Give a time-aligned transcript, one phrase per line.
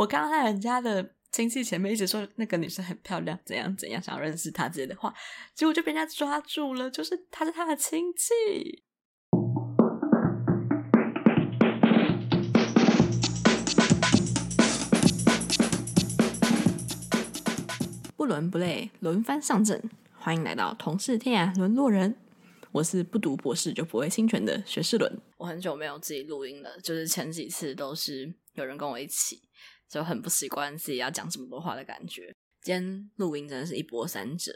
[0.00, 5.14] 我刚刚在人家的亲戚前面一直说那个女生很漂亮，怎样怎样，想要认识她之类的话，
[5.54, 8.82] 结果就被人家抓住了，就是她是他的亲戚。
[18.16, 19.82] 不伦不类，轮番上阵，
[20.14, 22.16] 欢迎来到同是天涯沦落人。
[22.72, 25.20] 我是不读博士就不会侵权的学士伦。
[25.36, 29.42] 我很久没有自己录音了，就是前几次都是有人跟我一起，
[29.90, 32.32] 就很不习惯自己要讲这么多话的感觉。
[32.62, 34.52] 今天录音真的是一波三折，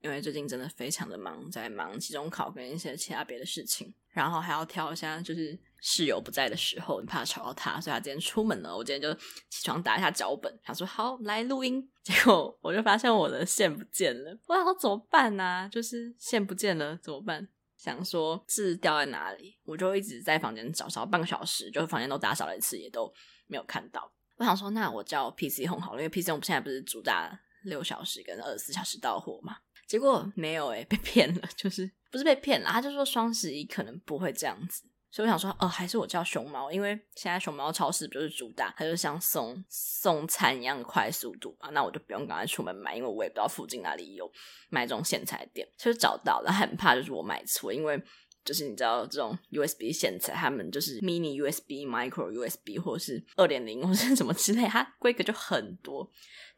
[0.00, 8.76] 因为最近真的非常的忙，在忙期中考跟一些其他别的事情，然后还要挑一下就是室友不在的时候，怕吵到他，所以他今天出门了。
[8.76, 9.14] 我今天就
[9.48, 14.36] 起床打一下脚本，他说好来录音，结果我就发现我的线不见了。
[14.46, 15.68] 我想说怎么办呢、啊？
[15.68, 17.48] 就是线不见了怎么办？
[17.76, 23.12] 想说字掉在哪里，我就一直在房间找，找半个小时，就是房间都打扫了一次，也都
[23.46, 24.10] 没有看到。
[24.36, 29.56] 我想说，那我叫 PC 红好了，因为 PC Home 现在不是主打六小时跟二十四小时到货嘛？
[29.86, 34.82] 结果没有诶、被骗了，就是不是被骗了，他就说双十一可能不会这样子。
[35.10, 44.28] 所以我想说，哦，还是我叫熊猫，因为现在熊猫超市不就是主打，它就像送送餐一样快速度啊，那我就不用赶快出门买，因为我也不知道附近哪里有
[44.70, 45.68] 卖这种线材店。
[45.78, 47.96] 其实找到了，很怕就是我买错，因为
[48.44, 56.08] 就是你知道这种 USB 线材，他们就是 mini USB、micro USB 或是二点零或是什么之类，它规格就很多，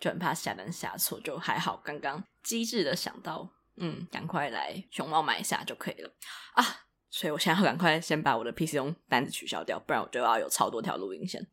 [0.01, 1.21] 就很怕下单下错。
[1.21, 6.11] 就还好，刚刚机智的想到，嗯，赶快来熊猫买一下就可以了
[6.55, 6.65] 啊。
[7.09, 11.47] 所以我现在要赶快先把我的 PC 用单子取消掉，不然我就要有超多条录音线。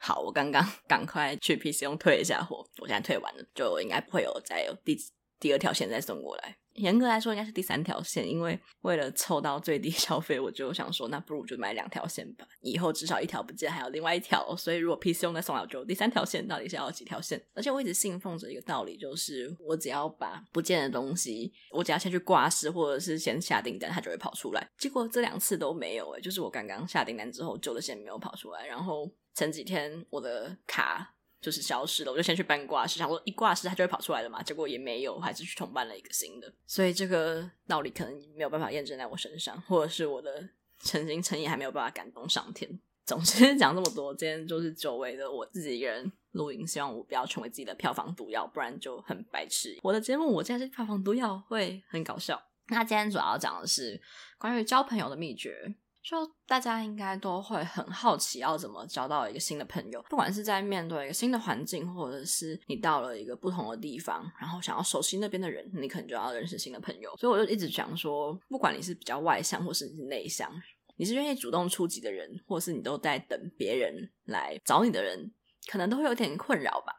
[0.00, 4.96] 好，我刚刚 赶快去 PC 用退一下货，我现在退完了，就应该不会有再有第
[5.38, 6.56] 第二条线再送过来。
[6.78, 12.46] 严格来说，应该是第三条线，因为为了凑到最低消费，我就想说，那不如就买两条线吧。
[12.60, 14.54] 以后至少一条不见，还有另外一条。
[14.56, 17.40] 所以如果 PChome 再送来，就第三条线到底是要几条线？
[17.54, 24.68] 而且我一直信奉着一个道理，就是我只要把不见的东西，我只要先去挂失，或者是先下订单，它就会跑出来。
[24.78, 31.14] 结果这两次都没有，诶，就是我刚刚下订单之后，旧的线没有跑出来，然后前几天我的卡。
[31.40, 40.48] 就是消失了，我就先去办挂失，想说一挂失它就会跑出来了嘛，结果也没有，还是去重办了一个新的，所以这个道理可能没有办法验证在我身上，或者是我的
[40.82, 42.80] 诚心诚意还没有办法感动上天。
[43.06, 49.78] 总之 讲这么多，今天就是久违的我自己一个人录音，希望我不要成为自己的票房毒药，不然就很白痴。
[49.82, 52.42] 我的节目我现在是票房毒药，会很搞笑。
[52.70, 53.98] 那今天主要讲的是
[54.38, 55.74] 关于交朋友的秘诀。
[56.08, 67.14] 就大家应该都会很好奇，要怎么交到一个新的朋友，不管是在面对一个新的环境，或者是你到了一个不同的地方，然后想要熟悉那边的人，你可能就要认识新的朋友。
[67.18, 70.50] 所以我就一直想说，不管你是比较外向，或是你是内向，
[70.96, 75.30] 你是愿意主动出击的人，或是你都在等别人来找你的人，
[75.70, 76.94] 可能都会有点困扰吧。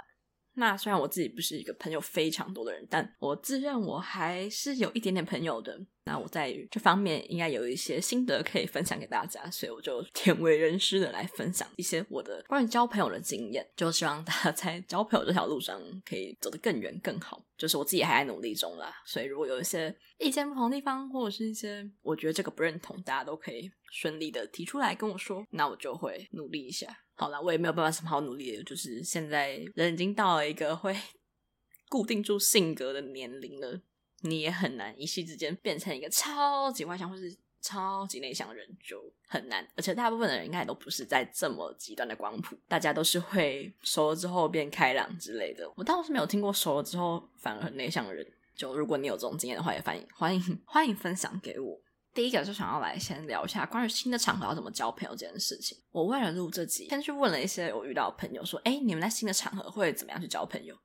[0.53, 5.79] 那虽然我自己不是一个朋友非常多的人，但我自认我还是有一点点朋友的。
[6.05, 17.45] 那我在这方面应该有一些心得可以分享给大家，所以我就鲜为人师的来分享一些我的关于交朋友的经验，就希望大家在交朋友这条路上可以走得更远更好。
[17.57, 26.87] 就是我自己还在努力中啦，所以如果有一些意见不同的地方，或者是一些我觉得这个不认同，大家都可以顺利的提出来跟我说，那我就会努力一下。
[27.15, 30.95] 好了，我也没有办法什么好努力的，就是现在人已经到了一个会
[31.89, 33.81] 固定住性格的年龄了，
[34.21, 39.67] 你也很难一夕之间变成一个超级外向或是超级内向的人，就很难。
[39.75, 45.69] 而且大部分的人应该都不是在这么极端的光谱，大家都是会熟了之后变开朗之类的。
[45.75, 48.25] 我倒是没有听过熟了之后反而很内向的人。
[48.55, 51.79] 就如果你有这种经验的话，也欢迎欢迎欢迎分享给我。
[52.13, 55.77] 第一个就想要来先聊一下关于新的场合要怎么交朋友这件事情。
[55.91, 60.75] 我为了录这集，先去问了一些我遇到的朋友，说：“哎，你们在新的场合会怎么样去交朋友？”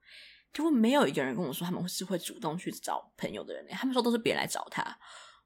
[0.55, 4.97] 几乎没有一个人跟我说他们是会主动去找朋友的人，他们说都是别人来找他。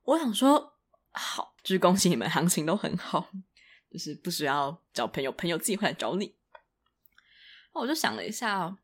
[0.05, 0.75] 我想说，
[1.13, 3.29] 好，就是恭喜你们，行情都很好，
[3.91, 6.37] 就是不需要找朋友，朋友自己会来找你。
[7.73, 8.77] 我就想了一下，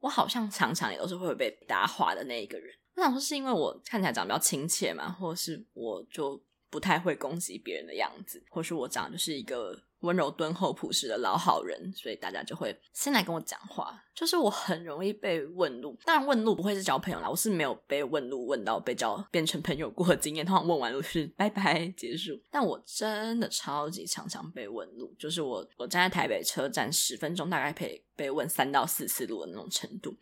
[0.00, 2.74] 我好像常常也都是会被搭话的那一个人。
[2.96, 14.02] 我想说是因为我看起来长得比较亲切嘛，或者是我就不太会攻击别人的样子，或是我长得就是一个温柔敦厚朴实的老好人，所以大家就会先来跟我讲话。
[14.14, 22.40] 就是我很容易被问路，当然问路不会是交朋友啦，我是没有被问路问到被交变成朋友过的经验，通常问完路是拜拜结束。
[22.50, 30.14] 但我真的超级常常被问路，就是我我站在台北车站十分钟，大概可以被问三到四次路的那种程度。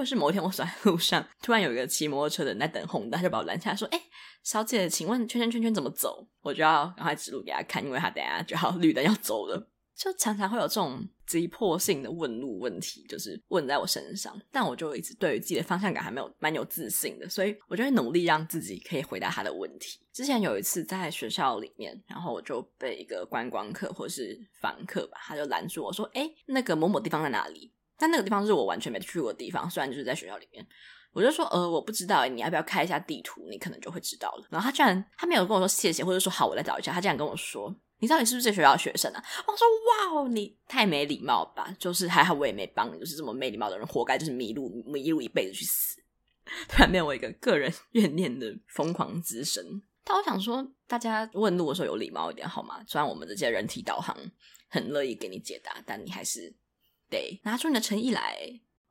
[0.00, 4.00] 或是某一天我走在路上，突然有一个骑摩托车的人在等红灯，他就把我拦下来说：“哎、
[4.42, 9.70] 小姐，请问圈圈圈圈怎么走？”我就要赶快指路给他看，因为他等下就要绿灯要走了。
[9.94, 20.00] 就常常会有这种急迫性的问路问题，就是问在我身上，但我就一直对于自己的方向感还没有蛮有自信的，所以我就会努力让自己可以回答他的问题。
[20.14, 27.70] 之前有一次在学校里面，然后我就被一个观光客或是访客吧，他就拦住我说：“哎，那个某某地方在哪里？”
[28.00, 30.66] 但那个地方是我完全没去过的地方，虽然就是在学校里面。
[31.12, 33.44] 我就说，呃，我不知道，你要不要开一下地图？
[33.50, 34.46] 你可能就会知道了。
[34.48, 36.92] 然后他居然他没有跟我说谢谢，或者说好，我来找一下。
[36.92, 39.20] 他竟然跟我说，你到底是不是这学校的学生啊？
[39.44, 39.66] 我说，
[40.14, 41.74] 哇哦，你太没礼貌吧！
[41.80, 46.00] 就是还好我也没帮你，就是这么没礼貌的人，活该就是迷路迷路一辈子去死。
[46.70, 49.82] 突然变我一个个人怨念的疯狂之神。
[50.04, 52.80] 但我想说，大家问路的时候有礼貌一点好吗？
[52.86, 54.16] 虽然我们这些人体导航
[54.68, 56.54] 很乐意给你解答，但你还是
[57.10, 58.38] 得拿出你的诚意来。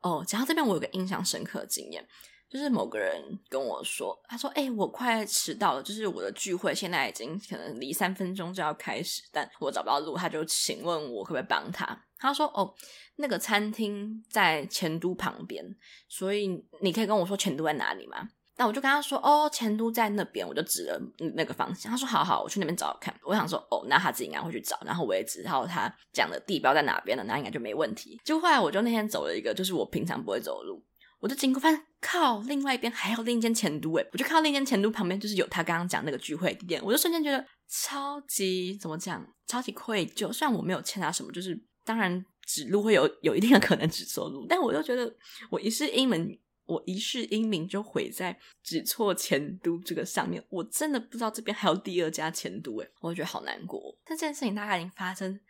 [0.02, 2.06] 哦，讲到这边，我有个印象深刻的经验，
[2.48, 12.06] 就是某个人跟我说，他说：“哎、我快迟到了，就是我的聚会现在已经可能离三分钟就要开始，但我找不到路，他就请问我可不可以帮他？
[12.16, 12.74] 他说：哦，
[13.16, 15.76] 那个餐厅在前都旁边，
[16.08, 16.48] 所以
[16.80, 21.00] 你可以跟我说前都在哪里吗？”那我就跟他说：“哦，钱都在那边。”我就指了
[21.34, 21.90] 那个方向。
[21.90, 28.20] 他说：“好好，我去那边找找看。”我想说：“哦，那他自己应该会去找。”然后我也知道他讲的地标在哪边了，那应该就没问题。
[28.22, 30.84] 就后来我就那天走了一个，就是我平常不会走路，
[31.20, 40.30] 我就经过，发现靠，另外一边还有另一间钱都诶，我就看到另一间钱都旁边就是有他刚刚讲那个聚会地点，我就瞬间觉得超级怎么讲，超级愧疚。
[40.30, 45.10] 虽然我没有欠他什么，就是当然指路会有有一定的可能指错路，但我就觉得
[45.48, 46.38] 我一世英文。
[46.70, 53.98] 我一世英名就毁在指错前都这个上面，我真的不知道这边还有第二家前都诶，我觉得好难过。
[54.04, 55.40] 但这件事情大概已经发生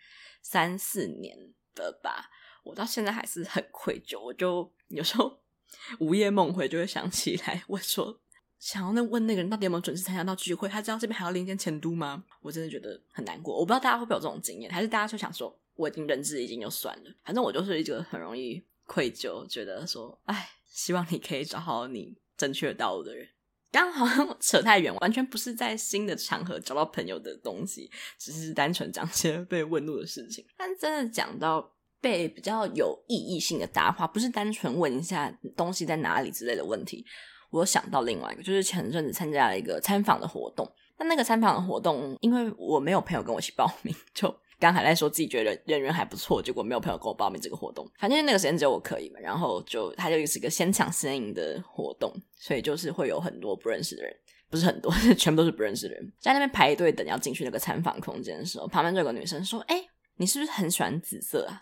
[0.41, 1.37] 三四年
[1.77, 2.31] 了吧，
[2.65, 4.19] 我到现在还是很愧疚。
[4.19, 5.39] 我就有时候
[6.01, 8.19] 午夜梦回就会想起来，我说
[8.59, 12.25] 想要那问那个人到底有没有准时参加到聚会，他知道这边还要另一间钱都吗？
[12.41, 13.55] 我真的觉得很难过。
[13.55, 20.49] 我不知道大家会不会有这种经验，还是大家就想说我已经认知已经就算了，反正我就是一个很容易愧疚，觉得说哎。
[20.71, 23.29] 希望你可以找好你正确道路的人。
[23.73, 30.45] 刚好像扯太远，完全不是在新的场合找到朋友的东西，只是单纯讲些被问路的事情。
[30.57, 37.05] 但真的讲到被比较有意义性的答话，不是单纯问一下东西在哪里之类的问题。
[37.51, 40.69] 我想到另外一个，就是前阵子参加了一个参访的活动。
[40.97, 44.35] 但那个参访的活动，因为我没有朋友跟我一起报名，就。
[44.61, 47.91] 刚还在说自己觉得人缘还不错，结果没有朋友跟我报名这个活动。
[47.99, 54.15] 反正那个时间只有我可以嘛，然后就它就是一个先抢先赢的活动，所以就是会有很多不认识的人，
[54.51, 59.83] 不是很多， 全部都是不认识的人，在那边排队等要进去那个参访空间的时候，旁边就有个女生说：“哎，
[60.17, 61.59] 你是不是很喜欢紫色啊？”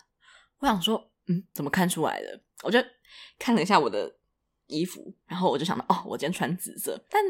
[0.59, 2.77] 我想说：“嗯，怎么看出来的？”我就
[3.37, 4.13] 看了一下我的
[4.67, 7.23] 衣服，然后我就想到：“哦，我今天穿紫色。”但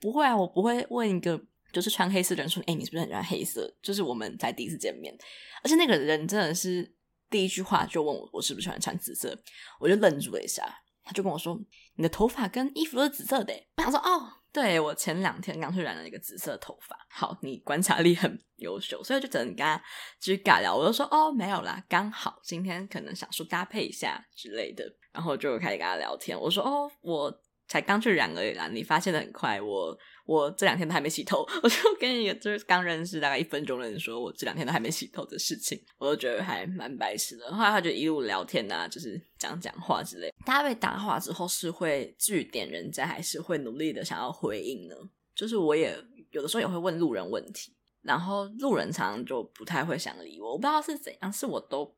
[0.00, 1.38] 不会啊，我不会问一个。
[1.72, 5.16] 就是穿黑色的人说：“哎、你是不是很喜欢黑色？”就是我们才第一次见面，
[5.64, 6.94] 而且那个人真的是
[7.30, 9.36] 第一句话就问我：“我是不是喜欢穿紫色？”
[9.80, 10.62] 我就愣住了一下，
[11.02, 11.58] 他就跟我说
[11.96, 19.82] ：“你的头发跟衣服都是紫色的。”我想说：“哦，对，我前两天刚去染了一个紫色头发。”好，你观察力很优秀，所以就只能跟他
[20.20, 20.76] 继续尬聊。
[20.76, 26.38] 我就说：“哦，没有啦，刚好今天可能想说搭配一下之类的。”然后就开始跟他聊天。
[26.38, 29.98] 我说：“哦，我才刚去染而已啦，你发现的很快。”我。
[30.24, 37.52] 我这两天都还没洗头， 我就跟一个就是刚认识大概一分钟的人说，我这两天都还没洗头的事情，我都觉得还蛮白痴的。
[37.52, 40.32] 后来他就一路聊天啊，就是讲讲话之类。
[40.46, 44.94] 大家被打话之后是会据点人家，还是会努力的想要回应呢？
[45.34, 45.92] 就是我也
[46.30, 51.96] 有的时候也会问路人问题，然后路人常常就不太会想理我，我不知道是怎样，是我都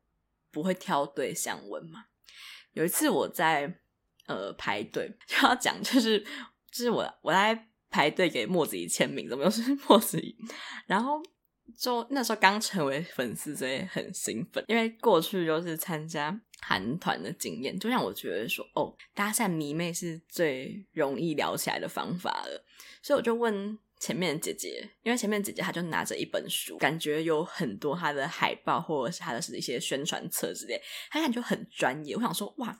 [0.51, 2.05] 不会挑对象问嘛。
[2.73, 3.79] 有一次我在
[4.25, 6.19] 呃排队 就要讲，就是
[6.71, 7.69] 就是我我来。
[7.95, 10.35] 排队给莫子怡签名，怎么又是 莫子怡？
[10.85, 11.23] 然后
[11.79, 22.65] 就那时候刚成为粉丝，所以很兴奋，因为过去就是参加韩团的经验，就让我觉得说，哦，搭讪迷妹是最容易聊起来的方法了。
[23.01, 32.13] 所以我就问前面的姐姐，因为前面的姐姐她就拿着一本书，感觉有很多她的海报或者是她的是一些宣传册之类，她感觉很专业。
[32.17, 32.77] 我想说，哇。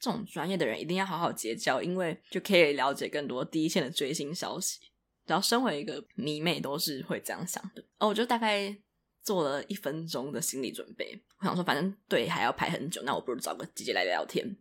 [0.00, 4.78] 这种专业的人一定要好好结交，因为就可以了解更多第一线的追星消息。
[5.26, 7.84] 然后，身为一个迷妹，都是会这样想的。
[7.98, 8.74] 哦，我就大概
[9.22, 11.22] 做了一分钟的心理准备。
[11.40, 14.56] 我想说，反正队还要排很久，那我不如找个姐姐来聊天。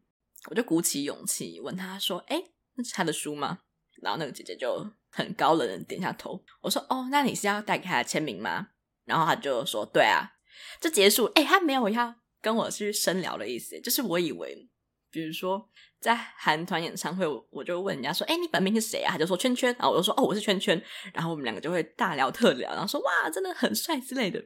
[0.49, 2.43] 我就鼓起勇气问她说：“哎，
[2.75, 3.59] 那是她的书吗？”
[4.01, 6.43] 然后那个姐姐就很高冷的点下头。
[6.61, 8.67] 我说：“哦，那你是要带给她的签名吗？”
[9.05, 10.33] 然后她就说：“对啊。”
[10.81, 11.25] 就结束。
[11.35, 14.67] 哎，她没有要跟我去深聊的意思，就是我以为。
[15.09, 15.67] 比如说，
[15.99, 20.81] 在韩团演唱会，我就问人家说：“哎，你本名是谁啊？”他就说：“圈圈。”然后我就说：“哦，我是圈圈。”
[21.13, 24.39] 然后我们两个就会大聊特聊，然后说：“哇，真的很帅之类的。”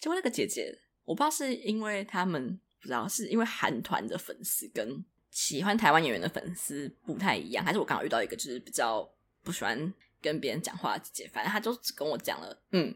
[0.00, 0.72] 结果那个姐姐
[1.04, 9.08] 我不知道是因为他们不知道是因为韩团的粉丝跟喜欢台湾演员的粉丝不太一样，还是我刚好遇到一个就是比较
[9.42, 12.94] 不喜欢跟别人讲话的姐姐，反正他就只跟我讲了嗯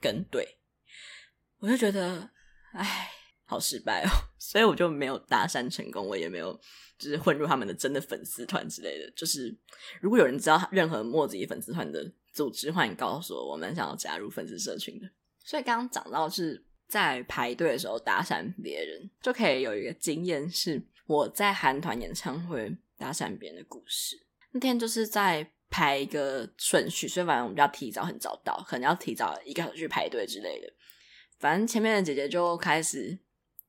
[0.00, 0.58] 跟对，
[1.60, 2.30] 我就觉得
[2.72, 3.12] 哎。
[3.50, 6.52] 好失败哦， 所以我就没有搭讪成功，我也没有
[6.98, 9.10] 就是混入他们的真的粉丝团之类的。
[9.16, 9.56] 就是
[10.02, 15.08] 如果有人知道任何莫子怡粉丝团的组织，欢迎告诉我，我们想要加入粉丝社群的。
[15.42, 24.14] 所以刚刚讲到是在排队的时候搭讪别人，就可以有一个经验，是我在韩团演唱会搭讪别人的故事。
[24.52, 30.70] 那天就是在排一个顺序，所以反正我们要提早很早到，可能要提早一个小时去排队之类的。
[31.38, 33.18] 反正前面的姐姐就开始。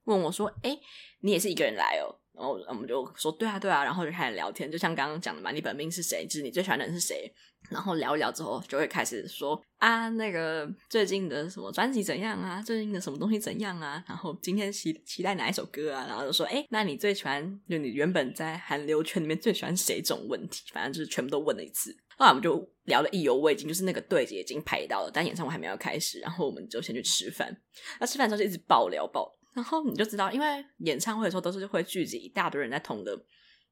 [0.10, 0.78] 问我说：“哎，
[1.22, 6.26] 你也是一个人来哦？”然后我们就说：“对啊，对啊。”然后就开始聊天，就像刚刚讲的嘛，你本命是谁？
[6.26, 7.32] 就是你最喜欢的人是谁？
[7.70, 12.62] 然后聊一聊之后，就会开始说：“啊，那个最近的什么专辑怎样啊？
[12.62, 14.02] 最近的什么东西怎样啊？
[14.08, 20.02] 然后今天期期待哪一首歌啊？”然后就说：“哎，那你最喜欢就你原本在韩流圈里面最喜欢谁？
[20.02, 21.94] 这种问题，反正就是全部都问了一次。
[22.18, 26.20] 后来我们就聊的意犹未尽，就是那个对姐已经排到了，但演唱会还没有开始。
[26.20, 27.56] 然后我们就先去吃饭。
[28.00, 33.22] 那吃饭的时候就一直爆聊爆。”然后你就知道，因为演唱会的时候都是会聚集一大堆人在同个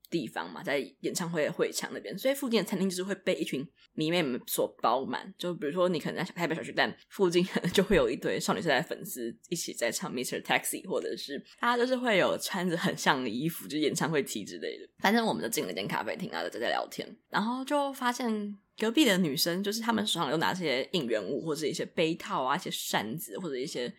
[0.09, 5.33] 地方嘛，在演唱会的会场那边，所以附近的餐厅就是会被一群迷妹们所包满。
[5.37, 10.41] 就比如说，你可能在台北小区，但附近， 就会有一堆少女时代的粉丝一起在唱《Mr.
[10.41, 14.87] Taxi》，或者是大家就是会有穿着很像的衣服，就是演唱会 T 之类的。
[14.99, 23.93] 反正我们就进了一间咖啡厅啊，就在在聊天，然后就发现隔壁的女生，就是她们手上有拿些应援物，或者一些杯套啊，一些扇子，或者一些。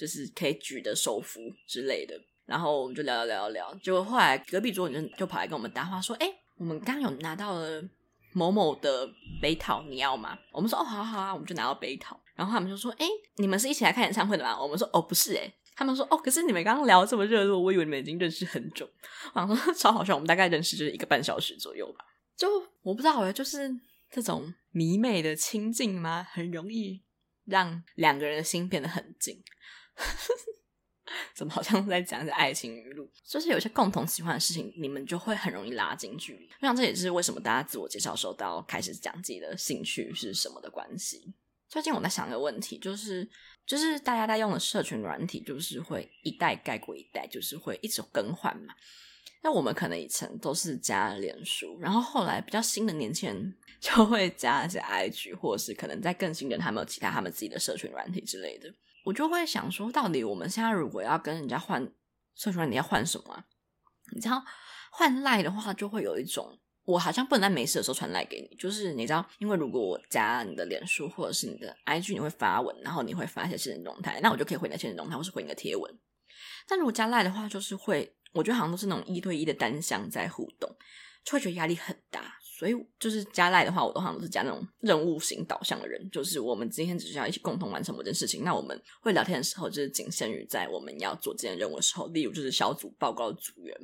[0.00, 6.26] 就是可以举的手幅之类的，然后我们就聊聊聊聊，结果后来隔壁桌女生就跑来跟我们搭话说：“哎，
[6.56, 7.84] 我们刚有拿到了
[8.32, 9.06] 某某的
[9.42, 18.88] 杯套，你要吗？”我们说：“哦，好好啊。”我们就拿到杯套，然后他们就说：“哎，你们是一起来看演唱会的吗？”我们说：“哦，不是。”哎，他们说：“哦，可是你们刚刚聊这么热络，我以为你们已经认识很久。”
[19.34, 22.06] 我想说 超好笑，我们大概认识就是一个半小时左右吧。
[22.36, 22.48] 就
[22.80, 23.70] 我不知道哎，就是
[24.10, 26.26] 这种迷妹的亲近吗？
[26.32, 27.02] 很容易
[27.44, 29.42] 让两个人的心变得很近。
[31.34, 33.10] 怎么好像在讲一些爱情语录？
[33.24, 36.48] 就是有些共同喜欢的事情，你们就会很容易拉近距离。
[36.60, 41.34] 我想这也是为什么大家自我介绍时候都要开始讲自己的兴趣是什么的关系。
[41.68, 43.28] 最近我在想一个问题，就是
[43.66, 48.74] 就是大家在用的社群软体，就是会一代盖过一代，就是会一直更换嘛。
[49.42, 58.68] 那我们可能以前都是加脸书，然后后来比较新的年轻人就会加一些 IG，或者是可能在更新的他们有其他他们自己的社群软体之类的。
[59.04, 61.90] 我就会想说，到底我们现在如果要跟人家换
[62.34, 63.44] 社群，你要换什么？
[64.12, 64.44] 你知道
[64.90, 68.56] 换赖的话，就会有一种我好像不能在没事的时候传赖给你。
[68.56, 75.98] 就是你知道，因为如果我加你的脸书或者是你的 IG，你会发文，然后你会发一些限时动态，那我就可以回你的限时动态，或是回你的贴文。
[76.66, 80.68] 但如果加赖的话，就是会，我觉得好像都是那种一对一的单向在互动，
[81.24, 82.34] 就会觉得压力很大。
[82.60, 88.44] 所以就是加赖的话，我都好像都是加那种任务型导向的人，就是我们今天只需要一起共同完成某件事情。
[88.44, 93.74] 那我们会聊天的时候，就是仅限于在我们要做这件任务的时候，例如就是小组报告组员，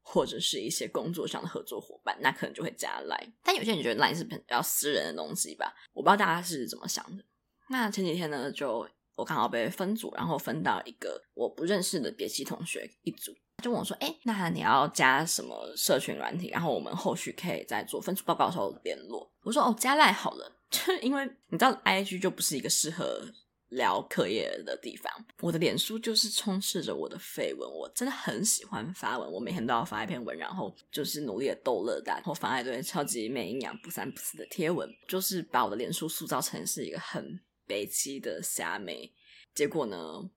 [0.00, 3.32] 或者是一些工作上的合作伙伴，那可能就会加赖。
[3.42, 7.22] 但有些人觉得赖是比较私人的东西吧，我不知道大家是怎么想的。
[7.68, 13.34] 那前几天呢，就我刚好被分组，然后分到一个我不认识的别系同学一组。
[13.62, 16.48] 就问我说：“哎、那你要加什么社群软体？
[16.48, 20.52] 然后我们后续可以在做分数报告的时候联络。”我说：“哦，加赖好了。
[20.70, 23.22] ”就因为你知道，IG 就不是一个适合
[23.68, 25.10] 聊课业的地方。
[25.40, 39.10] 我的脸书就是充斥着我的绯闻，我真的很喜欢发文，我每天都要发一篇文，然后就是努力的逗乐大家，然后发一堆超级没营养、不三不四的贴文，就是把我的脸书塑造成是一个很悲戚的瞎妹。
[39.54, 39.96] 结果呢，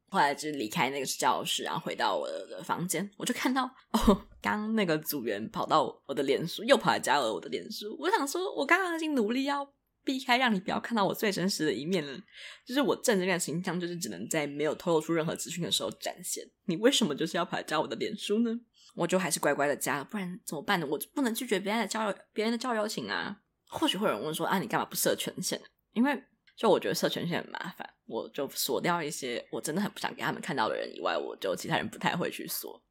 [0.09, 7.97] 后来就离开那个教室，然后回到我的房间，我就看到哦，刚那个组员跑到我的脸书，又跑来加了我的脸书。
[7.99, 9.67] 我想说，我刚刚已经努力要
[10.03, 12.15] 避开，让你不要看到我最真实的一面了。
[12.63, 16.47] 就是我正面的形象，就是只能在没有透露出任何资讯的时候展现。
[16.65, 18.51] 你为什么就是要跑来加我的脸书呢？
[18.93, 20.85] 我就还是乖乖的加了，不然怎么办呢？
[20.87, 23.35] 我不能拒绝别人的交友，别人的交友邀请啊。
[23.69, 25.59] 或许会有人问说啊，你干嘛不设权限？
[25.93, 26.23] 因为。
[26.57, 32.83] 就我觉得设权限很麻烦，我就锁掉一些我真的很不想给他们看到的人以外，我就其他人不太会去锁。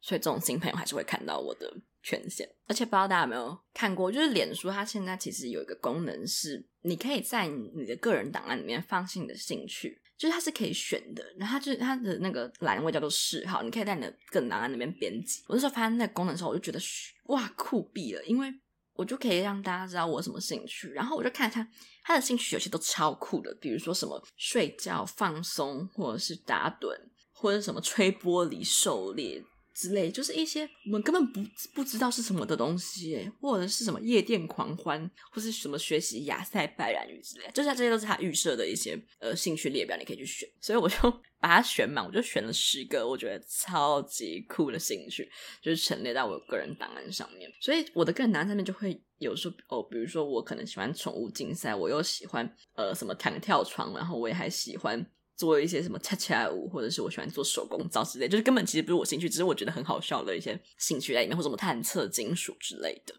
[0.00, 2.44] 所以这种新朋友还是会看到我的权限。
[2.66, 11.24] 而且不知道大家有没有看过，就是脸书它现在其实有一个功能是，你可以在你的个人档案里面放进你的兴趣，就是它是可以选的。
[11.38, 15.44] 然后它就是它的那个栏位叫做嗜好，你可以在你的个人档案里面编辑。
[15.46, 16.80] 我那时候发现那个功能的时候，我就觉得
[17.26, 18.52] 哇酷毙了，因为。
[18.94, 21.66] 我就可以让大家知道我什么兴趣，然后我就看他
[22.02, 26.94] 他的兴趣，有些都超酷的，比如说什么睡觉、放松，或者是打盹，
[27.32, 29.42] 或者什么吹玻璃、狩猎。
[29.74, 31.40] 之类，就是一些我们根本不
[31.74, 40.48] 不知道是什么的东西，或者是什么夜店狂欢，或是什么学习亚塞拜然语之类，就是这些都是他预设的一些呃兴趣列表，你可以去选。
[40.60, 40.96] 所以我就
[41.40, 45.28] 把它选满，我就选了十个我觉得超级酷的兴趣，
[45.60, 47.50] 就是陈列在我个人档案上面。
[47.60, 55.04] 所以我的个人档案上面就会有说哦，比如说我可能喜欢宠物竞赛，我又喜欢呃什么弹跳床，然后我也还喜欢。
[55.42, 63.12] 做一些什么恰恰舞，或者是我喜欢做手工皂之类，就是根本其实不是我兴趣，只是我觉得很好笑的一些兴趣在里面，或者什么探测金属之类的。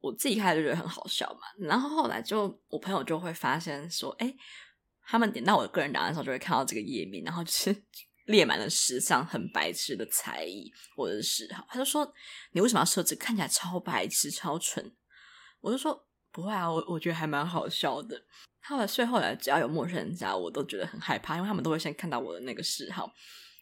[0.00, 4.34] 我自己开始就觉得很好笑嘛，然后后来就我朋友就会发现说，哎，
[5.06, 7.74] 他们点到我的个人档案的时候，就会看到这个页面，然后就是
[8.26, 11.64] 列满了十项很白痴的才艺或者是嗜好。
[11.68, 12.12] 他就说，
[12.52, 13.14] 你为什么要设置？
[13.14, 14.92] 看起来超白痴、超蠢。
[15.60, 18.24] 我就说不会啊，我我觉得还蛮好笑的。
[18.68, 23.10] 后来，最后来，只要有陌生人加，我都觉得很害怕，因为他们都会先看到我的那个嗜好，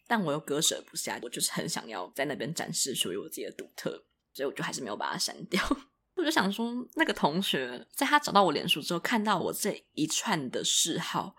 [0.09, 3.91] 但我又割舍不下，我就是很想要在那边展示属于我自己的独特，
[4.35, 5.63] 所以我就还是没有把它删掉。
[6.17, 11.37] 我就想说，那个同学在他找到我脸书之后，看到我这一串的嗜好，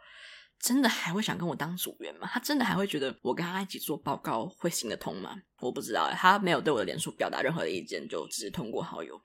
[0.59, 2.29] 真的还会想跟我当组员吗？
[2.31, 5.35] 他真的还会觉得我跟他一起做报告会行得通吗？
[5.59, 9.19] 我不知道，他没有对我的脸书表达任何的意见，就只是通过好友，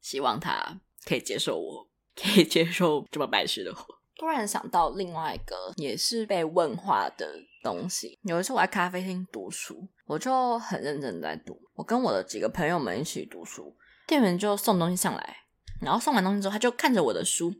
[0.00, 1.91] 希望他可以接受我。
[2.14, 3.76] 可以接受这么白痴的我。
[4.16, 8.18] 突然想到另外一个也是被问话的东西。
[8.22, 11.60] 有一次我在咖啡厅读书，我就很认真在读。
[11.74, 13.74] 我跟我的几个朋友们一起读书，
[14.06, 15.36] 店员就送东西上来，
[15.80, 17.52] 然后送完东西之后，他就看着我的书，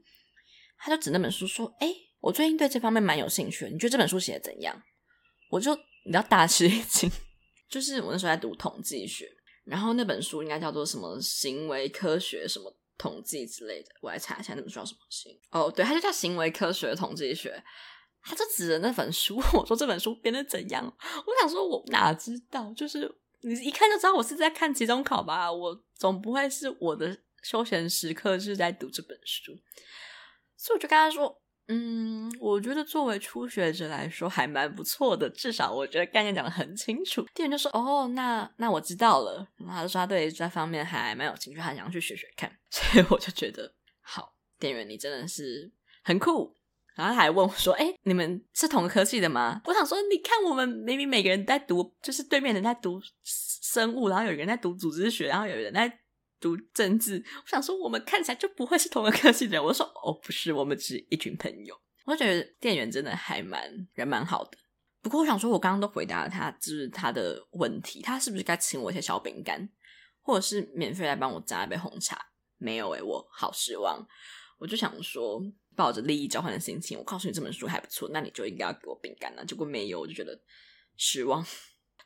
[0.78, 4.80] 他就指那本书说：“哎，我最近对这方面蛮有兴趣，你觉得这本书写的怎样？”
[5.50, 7.10] 我就比较大吃一惊，
[7.68, 9.28] 就是我那时候在读统计学，
[9.64, 12.72] 然后那本书应该叫做什么行为科学什么。
[12.96, 17.62] 统计之类的，我来查一下那本书叫什么行哦，对，它就叫行为科学统计学。
[18.24, 20.84] 他就指着那本书，我说这本书编的怎样？
[21.26, 22.72] 我想说，我哪知道？
[22.74, 25.52] 就是你一看就知道我是在看期中考吧？
[25.52, 29.52] 我总不会是我的休闲时刻是在读这本书，
[30.56, 31.36] 所以我就跟他说。
[31.68, 37.24] 嗯，我觉得作为初学者来说还蛮不错的，至少我觉得概念讲的很清楚。
[37.34, 42.50] 店员就说：“哦，那那我知道了。”然后他就说他对这方面还蛮有兴趣，他想去学学看。
[42.72, 45.70] 所以我就觉得，好，店员你真的是
[46.02, 46.56] 很酷。
[46.96, 56.00] 然后他还问我说：“哎，你们是同科系的吗？”我想说，你看我们明明每个人在读，就是对面人在读生物，然后有人在读组织学，然后有人在。
[56.42, 59.62] 读政治，我想说我们看起来就不会是同个科系的。
[59.62, 61.80] 我说哦，不是，我们只是一群朋友。
[62.04, 64.58] 我就觉得店员真的还蛮人蛮好的。
[65.00, 69.70] 不过我想说，我刚刚都回答了他，就是他的问题，他是不是该请我一些小饼干，
[70.20, 72.20] 或者是免费来帮我加一杯红茶？
[72.62, 74.06] 没有诶、我好失望。
[74.58, 75.42] 我就想说，
[75.74, 79.44] 抱着利益交换的心情，我告诉你这本书还不错，那你就应该要给我饼干了。
[79.44, 80.40] 结果没有，我就觉得
[80.96, 81.44] 失望。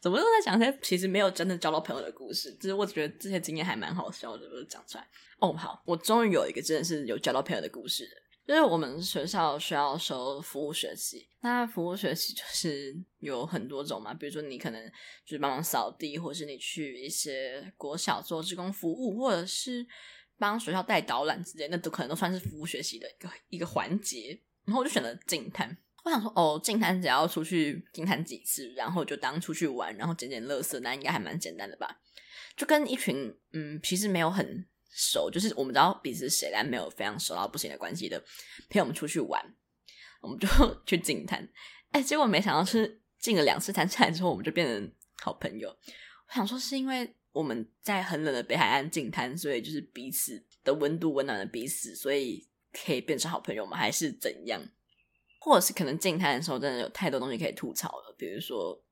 [0.01, 5.09] 怎么都在讲些其实没有真的交到朋友的故事，只是我觉得这些经验还蛮好笑的，我就讲出来。
[5.38, 8.09] 哦，好，我终于有一个真的是有交到朋友的故事，
[8.47, 14.87] 就是我们学校需要收服务学习，那服务学习就是有很多种嘛，比如说你可能
[15.25, 19.87] 就是帮忙扫地，或是你去一些国小做志工服务，或者是
[20.38, 24.40] 帮学校带导览之类，那都可能都算是服务学习的一个一个环节。
[24.64, 25.77] 然后我就选了净滩。
[26.05, 32.01] 我想说，哦，净滩只要出去净滩几次，然后就当出去玩，然后捡捡垃圾，那应该还蛮简单的吧？
[32.57, 38.22] 就跟一群嗯，其实没有很熟，就是我们知道彼此谁，但没有非常熟到不行的关系的
[38.68, 39.42] 陪我们出去玩，
[40.20, 40.49] 我们就
[40.87, 41.49] 去净滩。
[41.90, 45.68] 哎，结果没想到是净了两次滩下来之后，我们就变成好朋友。
[45.68, 53.77] 我想说，是因为我们在很冷的北海岸净滩，所以就是彼此的温度温暖了彼此，所以可以变成好朋友吗？
[53.77, 54.59] 还是怎样？
[55.38, 58.83] 或者是可能净滩的时候，真的有太多东西可以吐槽了，比如说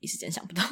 [0.00, 0.62] 一时间想不到。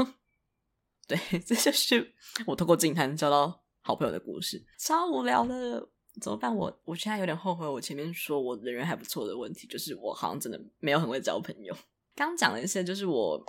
[1.08, 2.14] 对，这就是
[2.46, 5.88] 我透过净滩交到好朋友的故事，超无聊的，
[6.20, 6.54] 怎么办？
[6.54, 11.74] 我我现在有点后悔，我前面说我人缘还不错的问题，就是我好像真的没有很会交朋友。
[12.14, 13.42] 刚讲了一些就是我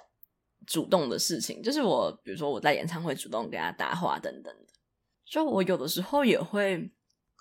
[0.65, 4.73] 主动的事情，就是我比如说我在演唱会主动跟他搭话等等的，
[5.25, 6.89] 就我有的时候也会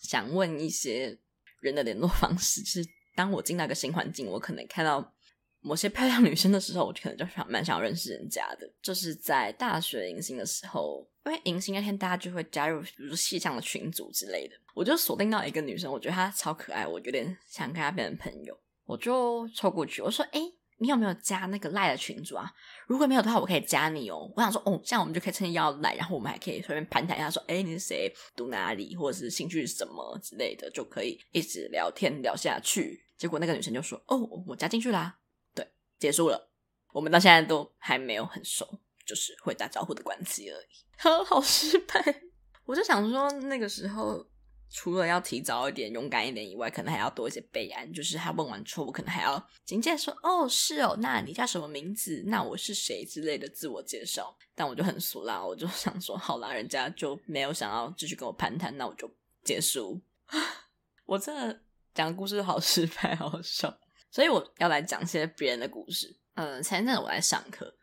[0.03, 1.19] 想问一些
[1.61, 2.89] 人的联络方式，就是。
[3.17, 5.15] 当我进到一个新环境，我可能看到
[5.61, 8.71] 某些漂亮女生的时候，我可能就想蛮想要认识人家的。
[8.83, 20.41] 就是在大学迎新的时候，因为迎新那天大家就会加入，比如说系上的群组之类的，我就锁定到一个女生，我觉得她超可爱，我有点想跟她变成朋友，我就凑过去，我说：“哎，
[20.79, 22.53] 你有没有加那个赖的群主啊？
[22.87, 28.13] 如果没有的话，我可以加你哦。”我想说：“哦，这样我们就可以趁机要赖，然后我们还可以随便盘谈一下，说：‘哎，你是谁？
[28.35, 28.95] 读哪里？
[28.95, 35.19] 或者是兴趣是什么之类的，就可以一直聊天聊下去。’”结果那个女生就说：“哦，我加进去啦。”
[35.55, 35.67] 对，
[35.99, 36.51] 结束了。
[36.93, 38.67] 我们到现在都还没有很熟，
[39.05, 40.67] 就是会打招呼的关系而已。
[40.99, 42.23] 好， 好失败。
[42.65, 44.27] 我就想说，那个时候
[44.71, 52.23] 除了要提早一点、勇敢一点以外，可能还要多一些备案，就是他问完错，我可能还要紧接着说：“哦，是哦，那你叫什么名字？
[52.27, 54.37] 那我是谁？”之类的自我介绍。
[54.55, 59.11] 但我就很俗啦，我就想说，好啦，人家就没有想要继续跟我攀谈，那我就
[59.45, 60.01] 结束。
[61.05, 61.61] 我这
[61.95, 63.79] 讲故事好失败，好笑。
[64.11, 66.17] 所以我要来讲些别人的故事。
[66.35, 67.75] 呃，前阵子我在上课，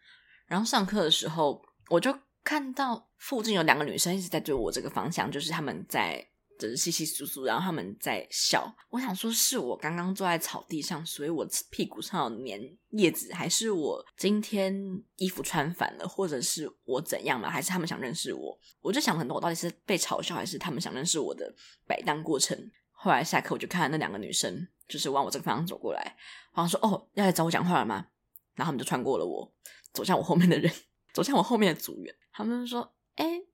[0.45, 6.27] 然后上课的时候，我就看到附近有两个女生一直在对我这个方向，就是他们在
[6.63, 8.73] 就是稀稀疏疏，然后他们在笑。
[8.89, 12.59] 我想说，是我刚刚坐在草地上，所以我屁股上有粘
[12.91, 14.73] 叶子，还是我今天
[15.17, 17.49] 衣服穿反了，或者是我怎样嘛？
[17.49, 18.57] 还是他们想认识我？
[18.81, 21.53] 我就想很多，我到底是被嘲笑，还是他们想认识我的
[21.85, 22.71] 摆荡过程？
[22.91, 26.15] 后来下课，我就看那两个女生，就是往我这个方向走过来。
[26.53, 28.07] 好像说：“哦，要来找我讲话了吗？”
[28.55, 29.53] 然后他们就穿过了我，
[29.91, 30.71] 走向我后面的人，
[31.11, 32.15] 走向我后面的组员。
[32.31, 32.93] 他们说：“，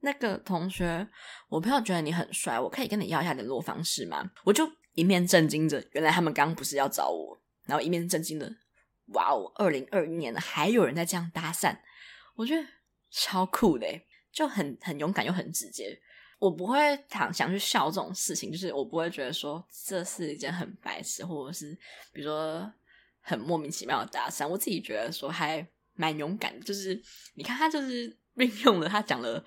[0.02, 1.08] 那个同学，
[1.50, 8.50] 我朋友觉得你很帅，我可以跟你要一下联络方式吗？”我就一面震惊着，原来他们刚不是要找我，然后一面震惊的，
[9.08, 11.78] 哇哦，二零二一年了，还有人在这样搭讪，
[12.36, 12.66] 我觉得
[13.12, 13.88] 超酷的，
[14.32, 16.00] 就很很勇敢又很直接。
[16.40, 16.78] 我不会
[17.10, 21.78] 想想去笑这种事情，就是我不会觉得说这是一件很白痴，或者是
[22.14, 22.72] 比如说
[23.20, 24.48] 很莫名其妙的搭讪。
[24.48, 26.98] 我自己觉得说还蛮勇敢，就是
[27.34, 29.44] 你看他就是运用了他讲了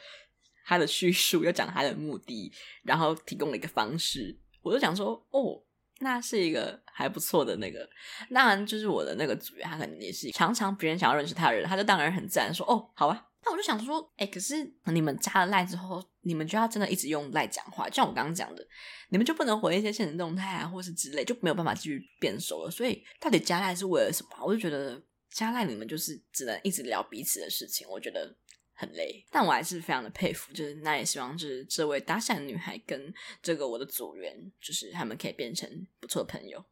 [0.64, 5.62] 他的叙述，又讲他的目的，然后提供了一个方式，我就想说哦，
[6.00, 7.88] 那是一个还不错的那个。
[8.32, 13.28] 当然，就是我的那个组员，他可能也是常常别人想要认识他的人，他就当然很自然说哦，好吧。
[13.44, 18.64] 那我就想说，哎，可是你们加了赖之后，你们就要真的一直用赖讲话，就像我刚刚讲的，
[19.08, 22.70] 你们就不能回一些现实动态啊，或是之类，就没有办法继续变熟了。
[22.70, 24.30] 所以到底加赖是为了什么？
[24.46, 28.32] 我就觉得加赖你们就是只能一直聊彼此的事情，我觉得
[28.74, 29.24] 很累。
[29.30, 36.64] 但我还是非常的佩服，就是那也希望就是这位搭讪女孩跟这个我的组员，就是他们可以变成不错的朋友。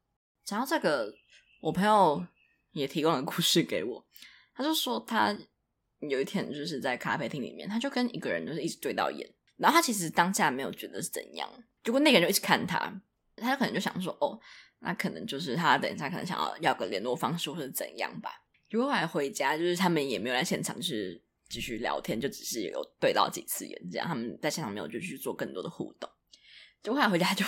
[0.45, 1.15] 讲到这个，
[1.61, 2.27] 我朋友
[2.73, 4.07] 也提供了故事给我，
[4.55, 5.37] 他就说他。
[6.09, 11.47] 有一天，就是在咖啡厅里面，他就跟一个人就是一直对到眼，然后他其实当下没有觉得是怎样，
[11.85, 12.79] 结果那个人就一直看他，
[13.37, 14.41] 他就可能就想说，哦，
[14.79, 18.31] 那可能就是他等一下可能想要要个联络方式或者怎样吧。
[18.71, 26.09] 如果后来回家，就是他们也没有在现场，就是继续聊天，就只是有对到几次眼这样，他们在现场没有就去做更多的互动。
[26.83, 27.45] 就后来回家就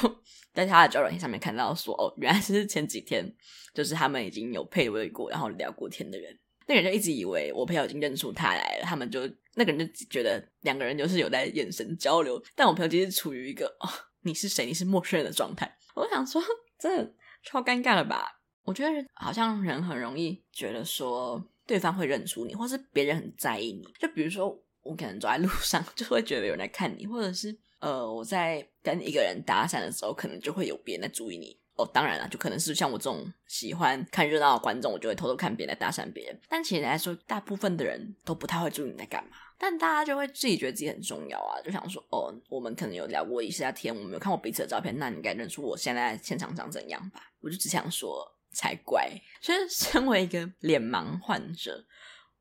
[0.53, 3.25] 在他的交友软件上面看到说，哦，原来是前几天
[3.73, 6.39] 就是他们已经有配对过，然后聊过天的人。
[6.67, 9.21] 那个人就一直以为我朋友已经认出他来了，他们就
[9.55, 13.89] 那个人就觉得两个人就是有在眼神交流，但我朋友其实处于一个哦，
[14.21, 14.67] 你是谁？
[14.67, 15.77] 你是陌生人的状态。
[15.95, 16.43] 我想说，
[16.79, 18.41] 真的超尴尬了吧？
[18.65, 23.83] 我觉得好像人很容易觉得说对方会认出你，或是别人很在意你。
[23.99, 31.57] 就比如说，我可能走在路上， 就会觉得有人在看你，或者是呃，我在跟一个人搭讪的时候，可能就会有别人在注意你。
[31.75, 36.39] 哦，当然了，就可能是像我这种喜欢看热闹的观众，我就会偷偷看别人在搭讪别人。
[36.47, 39.31] 但其实来说，大部分的人都不太会注意你在干嘛。
[39.59, 47.23] 但大家就会自己觉得自己很重要啊，就想说，哦，我们可能有聊过一下天，我们有看过彼此的照片，那你应该认出我现在现场长怎样吧？
[47.41, 48.23] 我就只想说，
[48.53, 49.11] 才怪。
[49.41, 51.85] 所以，身为一个脸盲患者，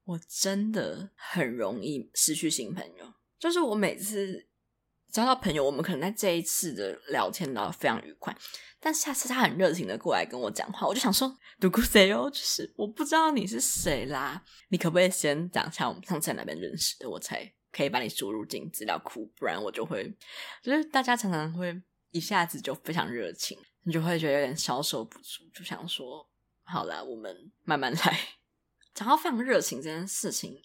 [0.06, 3.14] 我真的很容易失去新朋友。
[3.40, 4.48] 就是我每次。
[5.12, 8.34] 交到朋友，我们可能在这一次的聊天聊得非常愉快，
[8.80, 12.30] 但下次他很热情的过来跟我讲话，我就想说，独孤谁哦？
[12.30, 17.44] 就是我不知道你是谁啦，你可不可以先讲一下我们上次在哪边认识的，我才
[17.74, 20.10] 可以把你输入进资料库，不然我就会，
[20.64, 21.78] 就是大家常常会
[22.12, 26.28] 一下子就非常热情，你就会觉得有点消受不住，就想说，
[26.64, 28.20] 好啦，我们慢慢来。
[28.94, 30.62] 讲到非常热情这件事情。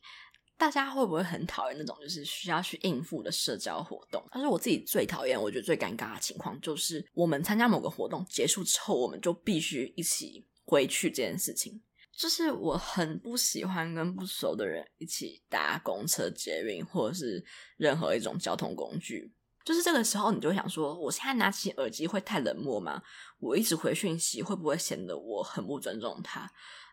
[0.58, 4.26] 大家会不会很讨厌那种就是需要去应付的社交活动？
[4.30, 11.82] 但是我自己最讨厌，我觉得最尴尬的情况就是，我们参加某个活动结束之后，我们就必须一起回去这件事情。
[12.10, 17.44] 就是我很不喜欢跟不熟的人一起搭公车、捷运或者是
[17.76, 19.30] 任何一种交通工具。
[19.66, 23.02] 就是这个时候，你就会想说，我现在拿起耳机会太冷漠吗？
[23.40, 26.48] 我一直回讯息会不会显得我很不尊重他？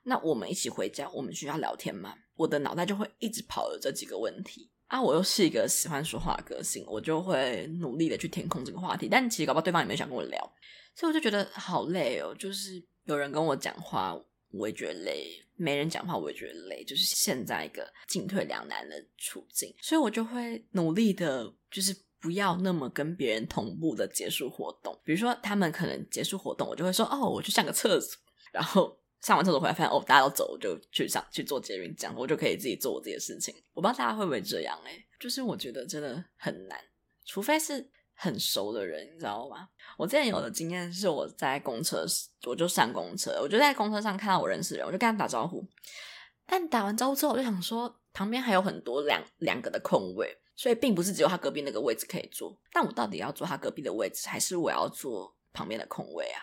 [0.05, 2.15] 那我们一起回家，我们需要聊天吗？
[2.35, 4.99] 我的脑袋就会一直跑着这几个问题啊！
[4.99, 9.07] 我又是一个喜欢说话的个性，我就会努力的去填空这个话题。
[9.07, 10.53] 但其实搞不好对方也没想跟我聊，
[10.95, 12.33] 所以我就觉得好累哦。
[12.39, 16.83] 就是有人跟我讲话，我也觉得累；没人讲话，我也觉得累。
[16.83, 24.99] 就是现在一个进退两难的处境，所以我就会努力的，就是不要那么跟别人同步的结束活动。
[25.03, 28.19] 比如说他们可能结束活动，我就会说：“哦，我去上个厕所。”
[28.51, 28.97] 然后。
[29.23, 33.55] 上完厕所回来，发现哦，大家都走，我就去上去做捷运，这样我就可以自己做我自己的事情。
[33.71, 36.77] 我不知道大家会不会这样诶、就是我觉得真的很难，
[37.23, 39.69] 除非是很熟的人，你知道吗？
[39.97, 42.05] 我之前有的经验是我在公车，
[42.45, 45.65] 我就上公车，我就在公车上看到我认识的人，我就跟他打招呼。
[46.45, 52.59] 但打完招呼之后，我就想说，旁边还有很多两两个的空位，所以并不是只有他隔壁那个位置可以坐。
[52.71, 56.41] 但我到底要坐他隔壁的位置，还是我要坐旁边的空位啊？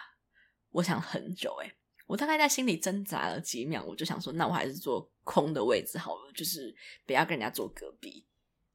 [0.71, 1.73] 我想很久诶、
[2.07, 6.75] 我大概在心里挣扎了几秒，我就想说，那我还是坐空的位置好了，就是
[7.07, 8.27] 不要跟人家坐隔壁。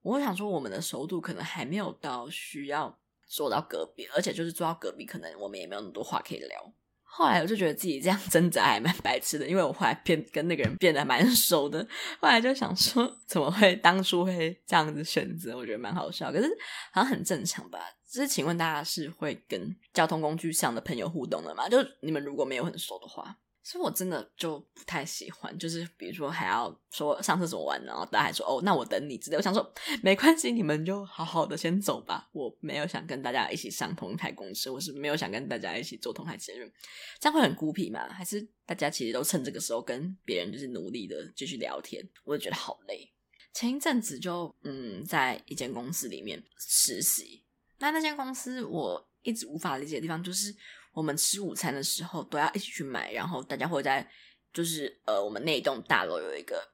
[0.02, 6.74] 我想说，我们的熟度可能还没有到需要坐到隔壁，而且就是坐到隔壁，可能我们也没有那么多话可以聊。
[7.18, 11.82] 后来我就觉得自己这样挣扎还蛮白痴的，因为我后来变跟那个人变得蛮熟的。
[12.20, 15.56] 后来就想说，怎么会当初会这样子选择？
[15.56, 16.50] 我觉得蛮好笑，可是
[16.92, 17.80] 好像很正常吧。
[18.06, 21.70] 就是请问大家是会跟交通工具上的朋友互动的吗？
[21.70, 23.38] 就你们如果没有很熟的话。
[23.68, 29.38] 所以我真的就不太喜欢，就是比如说还要说上厕所玩，然后大家还说哦，那我等你之类。
[29.38, 29.74] 我想说
[30.04, 32.30] 没关系，你们就好好的先走吧。
[32.32, 36.72] 我没有想跟大家一起上同一台公司，我是没有想跟大家一起做同台捷运，
[37.20, 38.08] 这样会很孤僻嘛？
[38.08, 42.08] 还是大家其实都趁这个时候跟别人就是努力的继续聊天？
[42.24, 43.12] 我就觉得好累。
[43.52, 47.44] 前一阵子就嗯，在一间公司里面实习，
[47.80, 50.56] 那那间公司我一直无法理解的地方就是。
[50.96, 54.10] 我们吃午餐的时候都要一起去买，然后大家会在
[54.54, 56.66] 就是呃，我们那一栋大楼有一个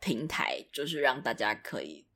[0.00, 2.06] 平台，就是让大家可以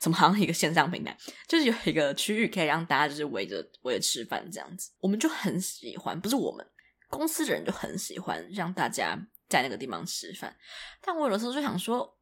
[0.00, 4.90] 怎么好像一个线上平台，就是有一个区域可以让大家就是围着围着吃饭这样子。
[4.98, 6.66] 我们就很喜欢，不是我们
[7.08, 9.16] 公司的人就很喜欢让大家
[9.48, 10.56] 在那个地方吃饭。
[11.00, 12.18] 但我有的时候就想说，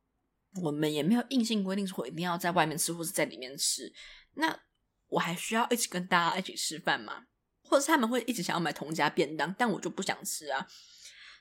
[0.62, 3.90] 我们也没有硬性规定说一定要在外面吃或是在里面吃，
[4.34, 4.60] 那
[5.08, 7.24] 我还需要一起跟大家一起吃饭吗？
[7.72, 10.66] 或者是他们会一直想要买同家便当，但我就不想吃啊。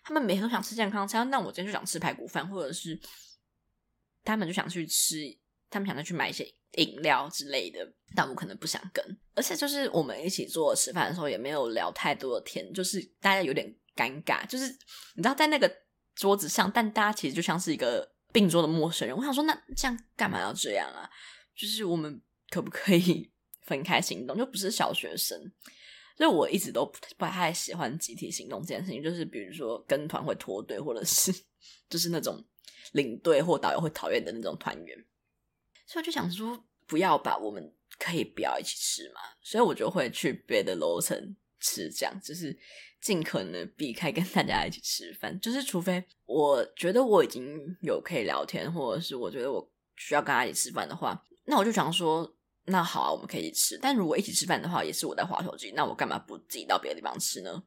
[0.02, 2.98] 他们每天都想吃健康餐，那我今天就想吃排骨饭，或者是
[4.24, 5.38] 他们就想去吃，
[5.70, 9.06] 他们想再去买一些饮料之类的，但我可能不想跟。
[9.36, 14.70] 而且就是我们一起坐吃饭的时候，也没有聊太多的天，就是大家有点尴尬，就是
[15.16, 15.70] 你知道在那个
[16.16, 19.18] 桌子上，但大家其实就像是一个并桌的陌生人。
[19.18, 21.10] 我想说，那这样干嘛要这样啊？
[21.54, 23.30] 就是我们可不可以
[23.68, 24.38] 分开行动？
[24.38, 25.52] 就不是小学生。
[26.22, 26.86] 所以我一直都
[27.18, 31.34] 不太喜欢集体行动这件事情，就是比如说跟团会脱队，或者是
[31.90, 32.40] 就是那种
[32.92, 34.96] 领队或导游会讨厌的那种团员。
[35.88, 39.20] 所以我就想说，不要吧，我们可以不要一起吃嘛。
[39.42, 42.56] 所以我就会去别的楼层吃，这样就是
[43.02, 45.40] 尽可能避开跟大家一起吃饭。
[45.40, 52.32] 就是除非我觉得我已经有可以聊天，或者是我觉得我需要跟他一起吃饭的话，那我就想说。
[52.66, 53.80] 那好啊，我们可以一起吃。
[53.82, 57.64] 但如果一起吃饭的话，也是我在划手机，那我干嘛不自己到别的地方吃呢？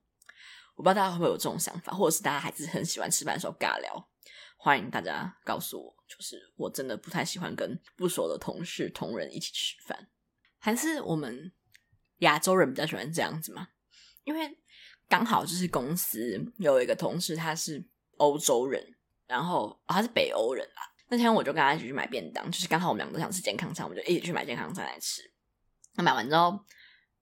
[0.76, 4.08] 我不知道大家会不会有这种想法，或者是大家还是很喜欢吃饭的时候尬聊。
[4.56, 10.08] 欢迎大家告诉我，就是我真的不太喜欢跟不熟的同事、同仁一起吃饭。
[10.58, 11.52] 还是我们
[12.18, 13.68] 亚洲人比较喜欢这样子吗？
[14.24, 14.56] 因为
[15.08, 20.93] 刚好就是公司有一个同事，他是欧洲人，然后、他是北欧人啦。
[21.14, 25.22] 那天我就跟他一起去买便当，就是刚好我们两个都想吃健康餐，我们就一起去买健康餐来吃。
[25.94, 26.58] 那买完之后，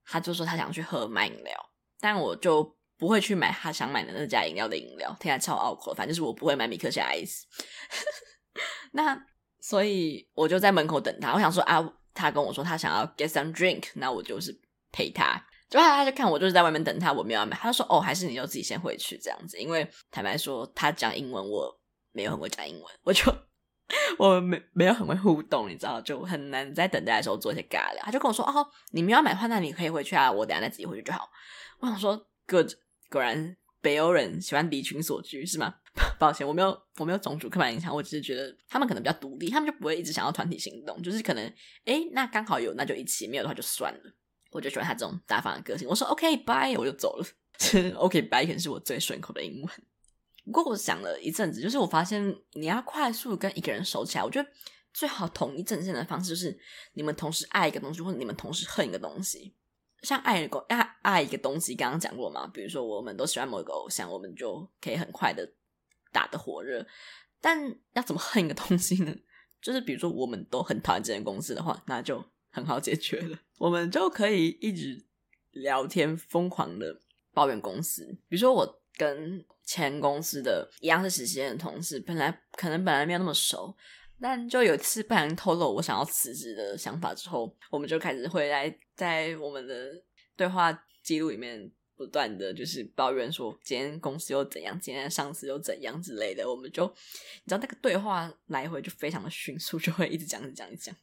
[0.06, 1.54] 他就说他想去喝买饮料，
[2.00, 5.92] 但我就不会去买他想买的那家饮料的饮料，听起来超拗口。
[5.92, 7.42] 反正就是我不会买米克夏 ice。
[8.92, 9.26] 那
[9.60, 11.34] 所以我就在门口等他。
[11.34, 14.58] 我想说啊，他跟我说他想要 get some drink，那我就是
[14.90, 15.38] 陪他。
[15.68, 17.56] 就他他就看我就是在外面等他，我没有买。
[17.56, 21.78] 他就说哦，还是你就自己先回去这样子，因为坦白说他讲英文我
[22.12, 23.24] 没有很会讲英文，我就。
[24.18, 28.02] 我没没有很会互动，你知道，就很难在等待的时候做一些尬聊。
[28.02, 31.28] 他就跟我说：“哦，你们要买的话，那你可以回去啊，我等下再自己回去就好。”
[31.80, 32.70] 我想说，good，
[33.10, 35.74] 果然北欧人喜欢离群索居是吗？
[36.18, 41.44] 抱歉，我没有我没有种族刻板印象，我只是觉得他们可能比较独立，他们就不会一直想要团体行动，就是可能
[41.84, 44.00] 诶，那刚好有那就一起，没有的话就算了。
[44.52, 45.88] 我就喜欢他这种大方的个性。
[45.88, 47.26] 我说 OK，bye，我就走了。
[47.96, 49.70] OK，bye 可能是我最顺口的英文。
[50.44, 54.48] 不过我想了一阵子，就是我发现你要快速跟一个人熟起来，我觉得
[54.92, 56.58] 最好统一阵线的方式就是
[56.94, 59.54] 你们同时爱一个东西，或者你们同时恨一个东西。
[60.02, 65.48] 像爱一个爱爱一个东西，刚刚讲过嘛，比如说我们都喜欢某一个偶像，我们就可以很快的
[66.10, 66.84] 打得火热。
[67.40, 69.14] 但要怎么恨一个东西呢？
[69.60, 75.06] 就是比如说我们都很讨厌这间公司的话，那就很好解决了，我们就可以一直
[75.52, 77.00] 聊天，疯狂的
[77.32, 78.04] 抱怨公司。
[78.28, 78.81] 比如说我。
[78.96, 83.74] 跟前公司的一样是实习生的同事，本来可能本来没有那么熟，
[84.20, 89.92] 但就有一次不小心透露我想要辞职的想法之后，我们就开始会来在我们的
[90.36, 100.94] 对话记录里面不断的就是抱怨说今天公司又怎样，今天上司又怎样之类的，我们就你知道那个对话来回就非常的迅速，就会一直讲一讲一讲。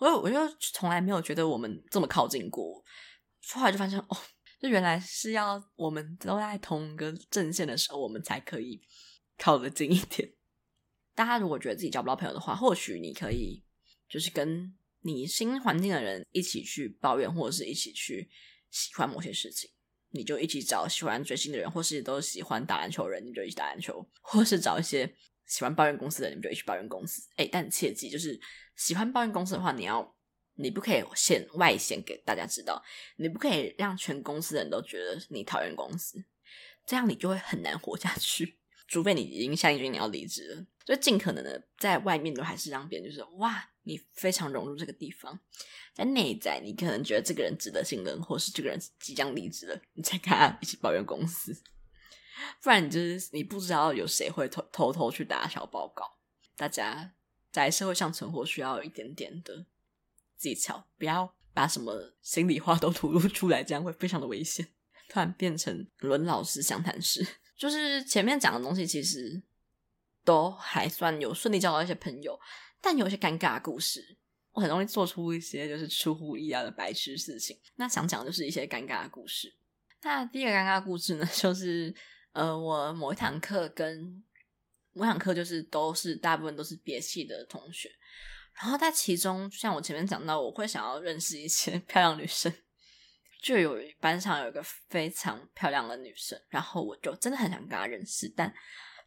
[0.00, 2.84] 我我就从来没有觉得我们这么靠近过，
[3.52, 4.16] 后来就发现哦，
[4.64, 8.80] 就原来是要我们都在同一个阵线的时候，我们才可以
[9.36, 10.32] 靠得近一点。
[11.14, 13.62] 大家如果觉得自己交不到朋友的话，或许你可以
[14.08, 18.26] 就是跟你新环境的人一起去抱怨，或者是一起去
[18.70, 19.70] 喜欢某些事情。
[20.08, 27.28] 你就一起找喜欢追星的人，或是都喜欢打篮球的人，你就一起打篮球；或是找一些喜欢抱怨公司的人，你就一起抱怨公司。
[27.36, 28.40] 哎，但切记，就是
[28.76, 30.16] 喜欢抱怨公司的话，你要
[30.56, 32.82] 你不可以显外显给大家知道，
[33.16, 36.24] 你不可以让全公司的人都觉得你讨厌公司，
[36.86, 38.58] 这样你就会很难活下去。
[38.86, 45.40] 除非你已经下定决心你要离职了，就尽可能的在外面都还是让别人就是哇，你非常融入这个地方。
[45.94, 51.56] 在内在，你可能觉得这个人值得信任，或是这个人即将离职了，你才跟他一起抱怨公司。
[52.62, 56.18] 不然，你就是你不知道有谁会偷偷偷去打小报告。
[56.54, 57.14] 大家
[57.50, 59.66] 在社会上存活需要一点点的
[60.44, 64.66] 技巧，不要把什么心里话都吐露出来，这样会非常的危险。
[65.08, 67.26] 突然变成伦老师相谈室。
[67.56, 69.42] 就是前面讲的东西，其实
[70.24, 72.38] 都还算有顺利交到一些朋友，
[72.80, 74.18] 但有些尴尬的故事，
[74.52, 77.58] 我很容易做出一些就是出乎意料的白痴事情。
[77.76, 79.54] 那想讲的就是一些尴尬的故事。
[80.02, 81.94] 那第一个尴尬故事呢， 就是
[82.32, 84.22] 呃，我某一堂课跟
[84.92, 87.90] 某一堂课就是都是大部分都是别系的同学，
[88.60, 92.52] 然后在其中，像我前面讲到，我会想要认识一些 漂亮女生。
[93.42, 98.50] 就有班上有一个非常漂亮的女生，然后我就真的很想跟她认识，但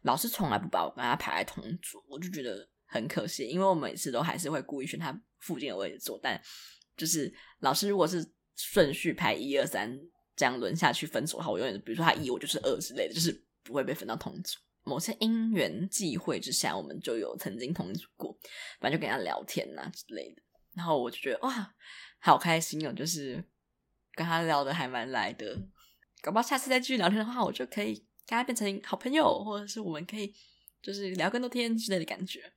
[0.02, 6.40] 老师从来不把我跟她排在同组，我就觉得很可惜，因为我每次都还是会故意选她附近的位置坐，但
[6.96, 9.98] 就是老师如果是顺序排一二三
[10.36, 14.56] 这样轮下去分组的话，我永远比如说她一，我就是二之类的，就是不会被分到同组。
[14.88, 18.36] 某些因缘际会之下，我们就有曾经同组过，
[18.80, 20.42] 反正就跟他聊天呐之类的，
[20.74, 21.74] 然后我就觉得哇，
[22.18, 23.44] 好开心哦，就是。
[24.14, 25.56] 跟他聊的还蛮来的，
[26.22, 27.94] 搞不好下次再继续聊天的话，我就可以
[28.26, 30.34] 跟他变成好朋友，或者是我们可以
[30.82, 32.52] 就是聊更多天之类的感觉。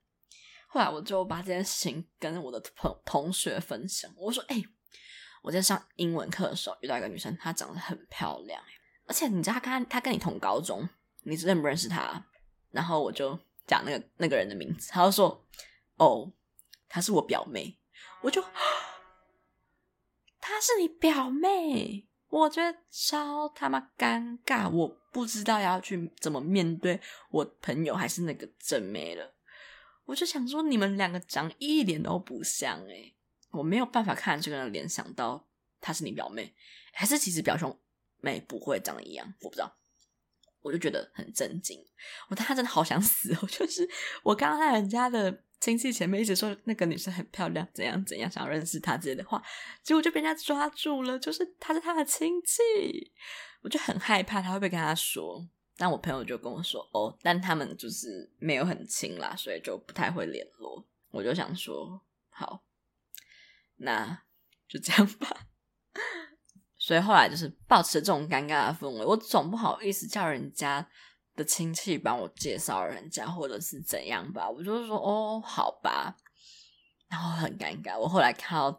[0.67, 4.59] 后来我就把这件事情跟我的朋同学分享，我说：“哎、
[5.43, 8.59] 我在上英文课的时候遇到一个女生，她长得很漂亮，
[9.05, 10.89] 而且你知道她跟她，她跟你同高中，
[11.23, 12.25] 你认不认识他？”
[12.71, 15.45] 然后我就讲那个那个人的名字，他就说
[15.97, 16.31] ：“哦，
[16.87, 17.77] 她是我表妹。”
[18.21, 18.43] 我就。
[20.43, 29.35] 她是你表妹，我觉得超他妈尴尬，我不知道要去怎么面对我朋友还是那个正妹了。
[30.05, 33.15] 我就想说，你们两个长一点都不像诶，
[33.51, 35.47] 我没有办法看这个人联想到
[35.79, 36.53] 她是你表妹，
[36.91, 37.79] 还是其实表兄
[38.19, 39.77] 妹不会长得一样，我不知道。
[40.61, 41.77] 我就觉得很震惊，
[42.29, 43.87] 我当时真的好想死哦， 就是
[44.23, 45.43] 我刚刚在人家的。
[45.61, 49.39] 亲戚前面一直说那个女生很漂亮，怎样怎样，想要认识她之类的话，
[49.83, 51.19] 结果就被人家抓住了。
[51.19, 52.63] 就是她是他的亲戚，
[53.61, 55.47] 我就很害怕他会不会跟他说。
[55.77, 60.83] 但我朋友就跟我说，哦，但他们就是没有很亲啦，所以就不太会联络。
[61.11, 62.63] 我就想说，好，
[63.75, 64.23] 那
[64.67, 65.45] 就这样吧。
[66.81, 70.87] 所以后来就是保持这种尴尬的氛围，我总不好意思叫人家。
[71.33, 76.13] 的亲戚帮我介绍人家，或者是怎样吧，我就是说哦，好吧，
[77.07, 77.97] 然后很尴尬。
[77.97, 78.69] 我后来看到，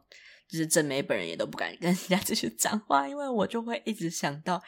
[0.46, 4.62] 就是正美本人也都不敢跟人家继续讲话，因为我就会一直想到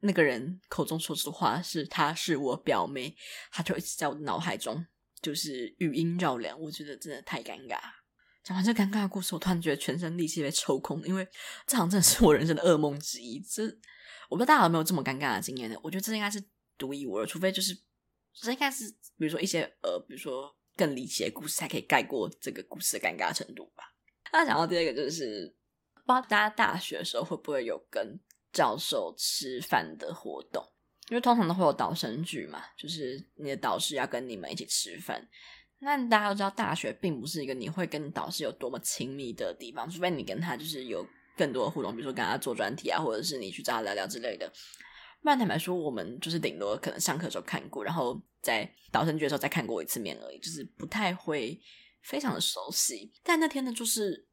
[0.00, 3.14] 那个人口中说出的话是她是我表妹，
[3.52, 4.86] 他就一直在我脑海中
[5.20, 7.78] 就是语音绕梁，我觉得真的太尴尬。
[8.46, 11.26] 讲完这尴尬的故事，我突然觉得全身力气被抽空，因为
[11.66, 13.40] 这好像真的是我人生的噩梦之一。
[13.40, 13.64] 这
[14.28, 15.76] 我不知道大家有没有这么尴尬的经验呢？
[15.82, 16.42] 我觉得这应该是。
[16.78, 17.74] 独一无二，除非就是，
[18.34, 23.94] 这应该是，比如说一些呃，比如说更离奇的故事，才可以盖过这个故事的尴尬程度吧。
[24.30, 25.56] 那讲到第二个，就是
[25.94, 28.20] 不知道大家大学的时候会不会有跟
[28.52, 30.62] 教授吃饭的活动？
[31.08, 35.26] 因为通常都会有导生聚嘛，就是你的导师要跟你们一起吃饭。
[35.80, 41.06] 那大家都知道，大学并不是一个你会跟导师有多么亲密的地方，除非你跟他就是有
[41.36, 44.50] 更多的互动，比如说跟他做专题啊，或者是你去找他聊聊之类的。
[45.22, 51.60] 不然坦白说，我们就是顶多可能上课的时候看过，然后在导生聚的时候再看过一次面而已，就是不太会
[52.02, 53.12] 非常的熟悉。
[53.22, 54.26] 但那天呢，就是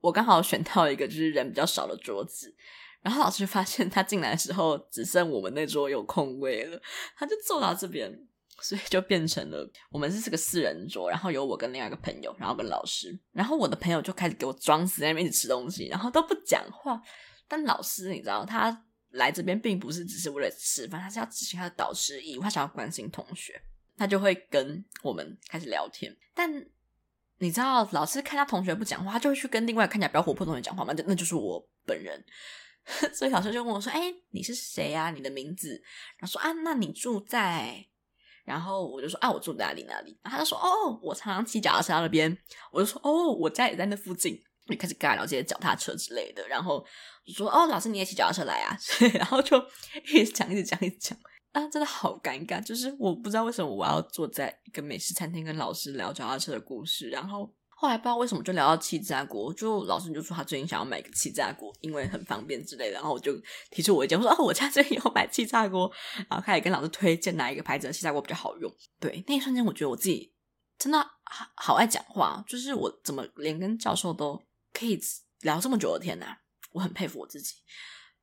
[0.00, 2.54] 我刚好选到一个就是人比较少的桌子，
[3.00, 6.82] 然后老师就发现他进来的时候只剩我们那桌有空位了，
[7.16, 8.12] 他就坐到这边，
[8.60, 17.00] 所以就变成了我们是这个四人桌，然后有我跟另外一个朋友，然后跟老师，然后我的朋友就开始给我装死在那边一直吃东西，然后都不讲话。
[17.46, 18.84] 但老师你知道他。
[19.14, 23.62] 来这边并不是只是为了吃饭，他是要执行他的导师义务，他想要关心同学，
[23.96, 26.12] 他就会跟我们开始聊天。
[26.34, 26.52] 但
[27.38, 30.92] 你知道，老师看他同学不讲话，他就会去跟另外看起来比较活泼的同学讲话吗？
[31.06, 32.24] 那就是我本人。
[33.14, 35.12] 所以老师就问我说：“哎、你是谁啊？
[35.12, 35.80] 你的名字？”
[36.18, 37.86] 然后说：“啊，那你住在……”
[38.44, 42.36] 然后我就说：“啊，我住哪里哪里？”他就说：“哦，我常常骑脚踏车那边。”
[42.70, 46.46] 我就说：“哦，我家也在那附近。”就开始跟他聊这些脚踏车之类的。
[46.48, 46.84] 然后
[47.26, 48.76] 就说：“哦，老师你也骑脚踏车来啊？”
[49.14, 49.58] 然后就
[50.12, 51.18] 一直讲，一直讲，一直讲。
[51.52, 57.52] 啊，真的好尴尬，就是我不知道为什么我要坐在一个美食餐厅跟老师聊脚踏车的故事，然后。
[57.84, 62.94] 后来不知道为什么就聊到气炸锅，就老师就说他最近想要买个气炸锅，因为很方便之类的。
[62.94, 63.38] 然后我就
[63.70, 65.92] 提出我意见，我说哦，我家最近要买气炸锅，
[66.30, 68.74] 然后开始跟老师推荐哪一个牌子的气炸锅比较好用。
[68.98, 70.32] 对，那一瞬间我觉得我自己
[70.78, 74.98] 真的好，好爱讲话，就是我怎么连跟教授都可以
[75.42, 76.38] 聊这么久的天呐，
[76.72, 77.56] 我很佩服我自己。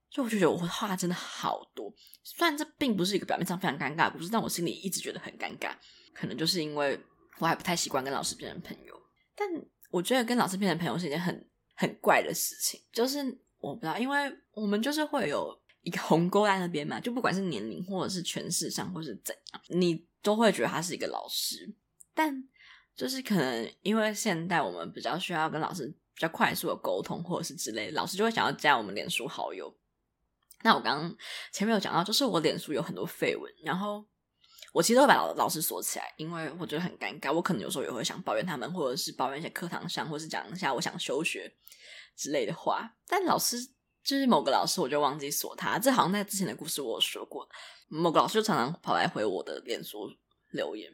[0.10, 1.94] 就我就觉得我话真的好多，
[2.24, 5.72] 虽然这并不是一个表面上非常尴尬的故事，但我心里一直觉得很尴尬，
[6.16, 7.00] 可能就是因为
[7.38, 9.00] 我还不太习惯跟老师变成朋友。
[9.42, 13.20] 但我觉得跟老师变成朋友是一件很很怪的事情，就是
[13.60, 21.74] 我不知道，因为我们就是会有一个鸿沟在那边嘛，就不管是年龄或者是权势上，或是怎样，你都会觉得他是一个老师。
[22.14, 22.48] 但
[22.96, 29.76] 就是可能因为现代我们比较需要跟老师比较快速的沟通，或者是之类，老师就会想要加我们脸书好友。
[30.62, 31.18] 那我刚刚
[31.52, 34.06] 前面有讲到，就是我脸书有很多废文，然后。
[34.72, 37.32] 我其实会把老老师锁起来，因为我觉得很尴尬。
[37.32, 41.54] 我可能有时候也会想抱怨他们，或者是抱怨一些课堂上，或是讲一下我想休学
[42.16, 42.90] 之类的话。
[43.06, 43.58] 但老师
[44.02, 45.78] 就是某个老师，我就忘记锁他。
[45.78, 47.46] 这好像在之前的故事我有说过。
[47.90, 50.10] 某个老师就常常跑来回我的脸书
[50.52, 50.90] 留言，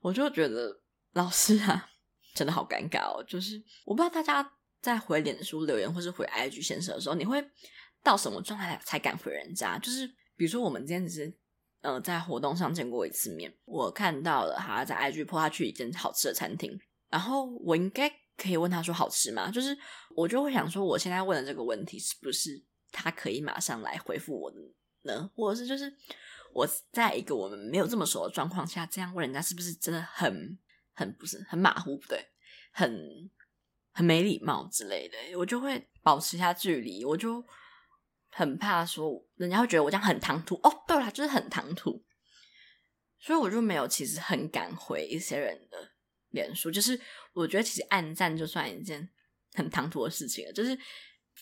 [0.00, 0.80] 我就觉得
[1.14, 1.90] 老师啊，
[2.32, 3.24] 真的好尴尬哦。
[3.24, 7.44] 就是我不知道大家在回脸书留言或是回 IG 先生的时候，你会
[8.04, 9.76] 到什么状态才敢回人家？
[9.80, 11.36] 就是比如说我们今天只是。
[11.84, 16.80] 呃，在活动上见过一次面，我看到了他在 IG po 他去一间好吃的餐厅，
[17.10, 18.08] 然后我应该
[18.38, 19.50] 可以问他说好吃吗？
[19.50, 19.76] 就是
[20.16, 24.50] 我就会想说，我现在问的这个问题是不是他可以马上来回复我
[25.02, 25.30] 呢？
[25.36, 25.94] 或者是就是
[26.54, 30.58] 我在一个我们没有这么熟的状况下，这样问人家是不是真的很
[30.94, 32.26] 很不是很马虎，不对，
[32.72, 33.30] 很
[33.92, 37.44] 很没礼貌之类的，我就会保持一下距离，我就。
[38.36, 42.04] 很怕说人家会觉得我这样很唐突哦，对啦，就是很唐突，
[43.20, 45.92] 所以我就没有其实很敢回一些人的
[46.30, 46.68] 脸书。
[46.68, 47.00] 就是
[47.32, 49.08] 我觉得其实暗赞就算一件
[49.52, 50.52] 很唐突的事情了。
[50.52, 50.76] 就是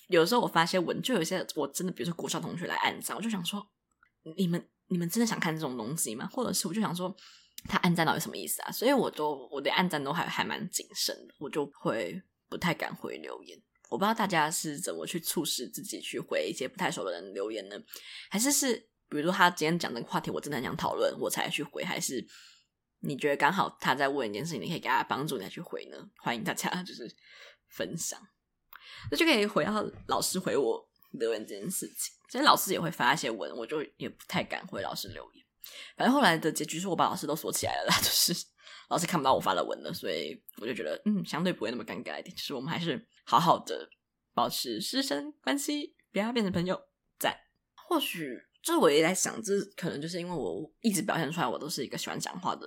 [0.09, 3.67] 有时候我发些文，就有些我真的，比如说国小同学来暗赞，我就想说
[4.37, 6.29] 你们你们真的想看这种东西吗？
[6.31, 7.17] 或者是我就想说
[7.65, 8.71] 他暗赞到底什么意思啊？
[8.71, 13.59] 所以我都我的暗赞都还还蛮谨慎的，我就会不太敢回留言。
[13.93, 17.77] 我不知道大家是怎么去促使自己去回一些不太熟的人留言呢？
[18.31, 18.75] 还是是
[19.11, 21.85] 比如说他今天讲的话题，我真的很想讨论，我才去回？
[21.85, 22.27] 还是
[23.01, 25.99] 你觉得刚好他在问一件事情，你可以给他帮助，你再去回呢？
[26.17, 27.07] 欢迎大家就是
[27.69, 28.19] 分享，
[29.11, 32.15] 那就可以回到老师回我留言这件事情。
[32.31, 35.45] 其实老师也会发一些文，我就也不太敢回老师留言。
[35.99, 38.33] 反正后来的结局是我把老师都锁起来了啦， 就是。
[38.93, 42.25] 老师看不到我发的文了，所以我就觉得，嗯，相对不会那么尴尬一点。
[42.37, 43.89] 就是我们还是好好的
[44.35, 46.79] 保持师生关系，不要变成朋友。
[47.19, 47.35] 在
[47.89, 52.67] 或许，就我也在想，这可能就是因为我一直表现出来，我都是一个喜欢讲话的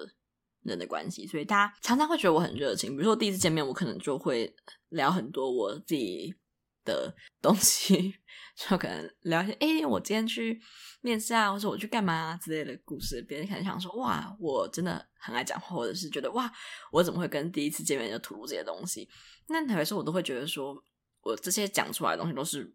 [0.63, 2.93] 人的关系，所以大家常常会觉得我很热情。
[2.93, 4.51] 比如说第一次见面，我可能就会
[4.89, 6.33] 聊很多我自己
[6.85, 8.15] 的 东西，
[8.55, 10.61] 就可能聊一些，哎、我今天去。
[11.01, 16.51] 面试啊，或者我去干嘛啊之类的故事，别人可能想说哇，我真的很爱讲话，或者是觉得哇，
[16.91, 19.07] 我怎么会跟第一次见面就吐露这些东西？
[19.47, 20.75] 那坦白说，我都会觉得说
[21.21, 22.73] 我这些讲出来的东西都是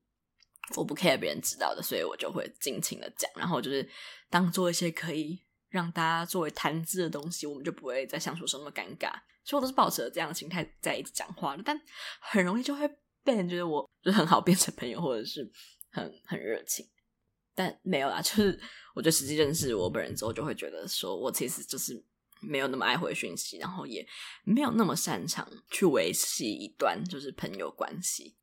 [0.76, 3.88] 我不 care 别人知道的，所以我就会尽情的讲，然后就是
[4.28, 9.11] 当做一些可以让大家作为谈资的东西，我们就不会再相处时那么尴尬。
[9.42, 11.80] 所以我都是抱持着这样的心态在一直讲话的，但
[12.20, 12.88] 很容易就会
[13.31, 15.49] 被人觉得我就很好变成朋友，或者是
[15.93, 16.85] 很很热情。
[17.55, 18.59] 但没有啦，就是
[18.95, 22.05] 我觉得实际认识我本人之后，就会觉得说我其实就是
[22.41, 24.05] 没有那么爱回讯息，然后也
[24.45, 28.37] 没有那么擅长去维系一段就是朋友关系。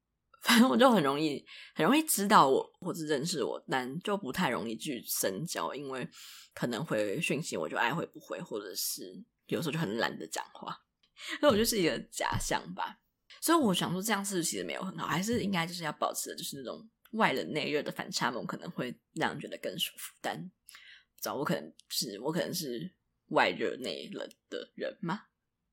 [0.43, 1.43] 反正我就很容易
[1.75, 6.07] 很容易知道我或者认识我，但就不太容易去深交，因为
[6.53, 10.77] 可能回讯息我就爱回不回，或者是有时候就很懒得讲话，
[11.41, 12.99] 所以我就是一个假象吧。
[13.47, 16.85] 所以我想说，这样是不是其实没有很好，还是应该就是要保持的就是那种。
[17.11, 22.93] 外冷内热的反差萌可能会让人觉得更舒服，但不知道我可能是我可能是
[23.27, 25.21] 外热内冷的人吗？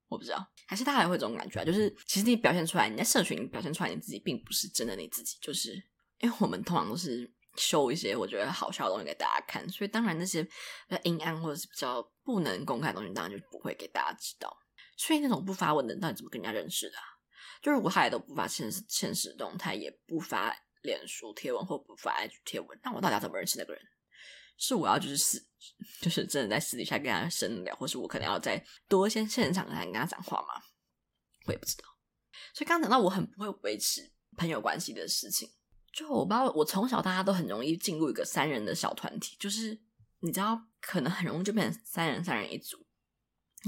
[0.06, 1.64] 我不知道，还是大家还会这种感觉啊？
[1.64, 5.74] 就是其实你表现出来，你在社群表现出来你自己，并不是真的你自己，就是
[6.20, 10.50] 因为我们通常都是秀一些我觉得好笑的东西给大家看，所以当然那些比
[10.94, 14.56] 较阴暗或者是比较不能公开的东西，当然就不会给大家知道。
[14.96, 17.02] 所以那种不发文的，到底怎么跟人家认识的啊？
[17.64, 23.82] 就如果他也都不发现实现实动态，也不发脸书贴文或不发 IG 贴文，那我到底要怎么认识那个人？
[24.58, 25.42] 是我要就是私，
[26.02, 30.62] 就是真的在私底下跟他深聊，或是我可能要再多一些现场跟他讲话吗？
[31.46, 31.84] 我也不知道。
[32.52, 35.50] 所以刚讲到我很不会维持朋友关系的事情，
[35.90, 39.80] 就我不知道，我从小大家都很容易进入一个三人的小团体，就是
[40.20, 42.83] 你知道，可能很容易就变成三人三人一组。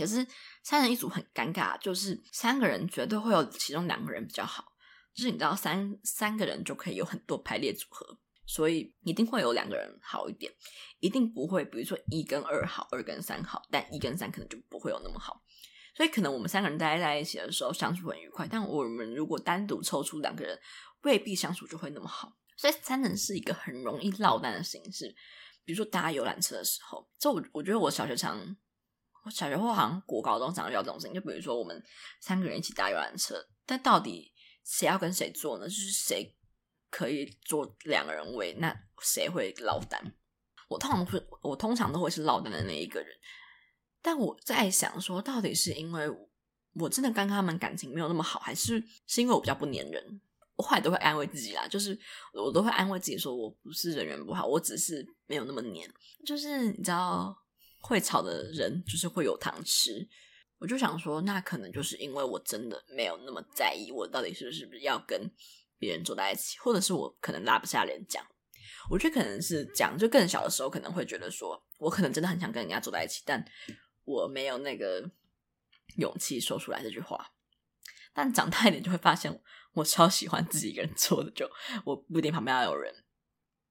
[0.01, 0.27] 可是
[0.63, 4.65] 三人一组很尴尬，就是三个人绝对会有其中两个人比较好，
[5.15, 10.53] 就是你知道三三个人就可以有很多排列组合，所以一定会有两个人好一点，
[11.01, 15.43] 一定不会，比如说一跟二好，二跟三好，但一跟三可能就不会有那么好。
[15.95, 20.59] 所以可能我们三个人待在一起的时候相处很愉快，但我们如果单独抽出两个人，
[21.03, 22.37] 未必相处就会那么好。
[22.59, 25.15] 所以三人是一个很容易落单的形式。
[25.65, 28.39] 比如说搭游览车的时候，这我我觉得我小学常，
[29.27, 31.15] 我小学或好像国高中常遇到这种事情。
[31.15, 31.83] 就比如说我们
[32.21, 33.35] 三个人一起搭游览车，
[33.67, 34.33] 但到底
[34.65, 35.67] 谁要跟谁坐呢？
[35.67, 36.33] 就是谁
[36.91, 38.73] 可以坐两个人位，那
[39.03, 40.15] 谁会落单？
[40.69, 43.09] 我通常会，我通常都会是落单的那一个人。
[44.01, 46.09] 但我在想说，到底是因为
[46.75, 50.21] 我真的跟他们感情没有那么好，还是是因为我比较不粘人？
[50.55, 51.99] 我后来都会安慰自己啦，就是
[52.33, 55.93] 我都会安慰自己说，我不是人缘不好，我只是没有那么黏。
[56.25, 57.37] 就是你知道，
[57.87, 60.09] 会吵的人就是会有糖吃。
[60.59, 65.31] 我就想说，那可能就是因为我真的没有那么在意，我到底是不是要跟
[65.79, 68.25] 别人坐在一起，或者是我可能拉不下脸讲。
[68.91, 73.45] 我觉得可能是讲，就更小的时候可能会觉得说，我可能真的很想跟人家坐在一起，但。
[74.07, 75.11] 我没有那个
[75.97, 77.33] 勇气说出来这句话，
[78.15, 81.51] 但长大一点就会发现，我超喜欢自己一个人坐的，就
[81.85, 82.95] 我不一定旁边要有人，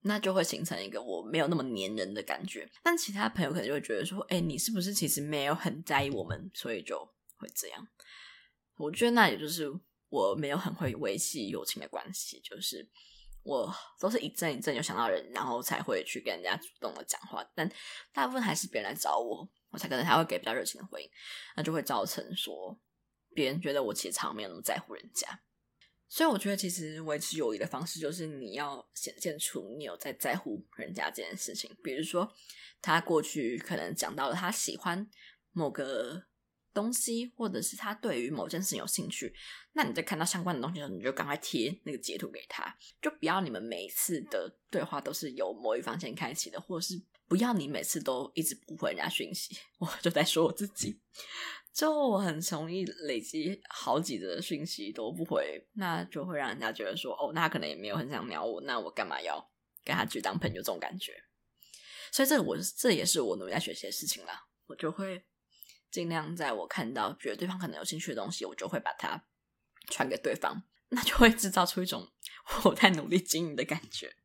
[0.06, 2.70] 那就会形成一个我没有那么黏人的感觉。
[2.84, 6.98] 但其他朋友可能就会觉得说，哎，你是不是其实没有很在意我们，所以就
[7.38, 7.88] 会这样。
[8.78, 9.72] 我觉得那也就是
[10.10, 12.88] 我没有很会维系友情的关系，就是
[13.44, 17.70] 我都是一阵一阵有想到人，然后才会去跟人家主动的讲话，但
[18.14, 19.48] 大部分还是别人来找我。
[19.72, 21.10] 我才可能还会给比较热情的回应，
[21.58, 22.80] 那就会造成说
[23.34, 25.28] 别人觉得我其实常没有那么在乎人家，
[26.16, 31.70] 所以我觉得其实维持友谊的方式就是你要显现出你有在在乎人家这件事情。
[31.84, 32.34] 比如说
[32.82, 35.06] 他过去可能讲到了他喜欢
[35.52, 36.24] 某个
[36.74, 39.36] 东西，或者是他对于某件事情有兴趣，
[39.74, 47.04] 那你在看到相关的东西的时候，你就赶快贴那个截图给他，就不要你们每一次的对话都是由某一方先开启的，或者是。
[47.28, 51.02] 不要你每次都一直不回人家讯息， 我就在说我自己，
[51.76, 59.52] 就我很容易累积好几则讯息都不回，那就会让人家觉得说，哦，那可能也没有很想鸟我，那我干嘛要
[59.84, 61.12] 跟他去当朋友这种感觉？
[62.14, 65.26] 所以这我这也是我努力在学习的事情啦，我就会
[65.92, 69.26] 尽量在我看到觉得对方可能有兴趣的东西，我就会把它
[69.90, 72.10] 传给对方，那就会制造出一种
[72.64, 74.16] 我在努力经营的感觉。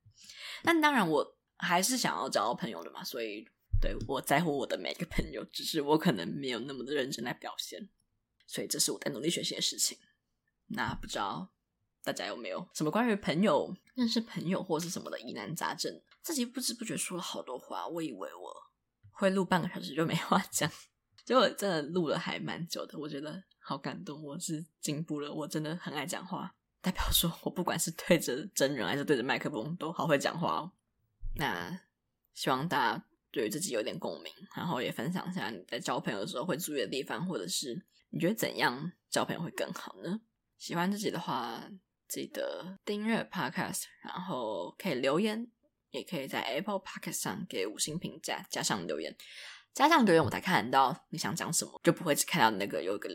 [0.62, 1.36] 但当然我。
[1.62, 3.46] 还是想要找到朋友的嘛，所以
[3.80, 7.88] 对，我在乎我的每个朋友，只是我可能没有那么的认真来表现，
[8.46, 9.98] 所以这是我在努力学习的事情。
[10.66, 11.50] 那不知道
[12.04, 16.00] 大家有没有什么关于朋友认识朋友或是什么的疑难杂症？
[16.22, 18.54] 自己不知不觉说了好多话，我以为我
[19.10, 20.70] 会录半个小时就没话讲，
[21.24, 30.72] 结果真的录了还蛮久的，我觉得好感动，我是进步了，我真的很爱讲话，代表说我不管是对着真人还是对着麦克风都好会讲话哦。
[31.36, 31.80] 那
[32.34, 40.20] 希望大家对于自己有点共鸣，然后也分享一下你在交朋友的时候会注意的地方，或者是你觉得怎样交朋友会更好呢？
[40.58, 41.70] 喜欢自己的话，
[42.08, 45.50] 记得订阅 Podcast，然后可以留言，
[45.90, 49.16] 也可以在 Apple Podcast 上给五星评价，加上留言，
[49.72, 53.08] 加上留言我才看得到你想讲什么，就不会只看到那个有个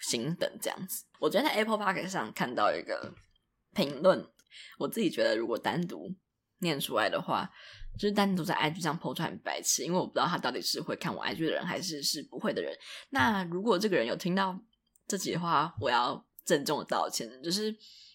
[0.00, 1.04] 星等这样子。
[1.20, 3.14] 我昨天在 Apple Podcast 上看到一个
[3.74, 4.26] 评论，
[4.78, 6.16] 我自己觉得如果单独。
[6.60, 7.48] 念出来的话，
[7.96, 12.76] 就是单独在 IG 上 po 出来很白痴，因为我不知道他到底是会看我 IG 的人，还是是不会的人。
[13.10, 14.58] 那如果这个人有听到
[15.06, 17.28] 这集的话，我要郑重的道歉。
[17.42, 17.74] 就是，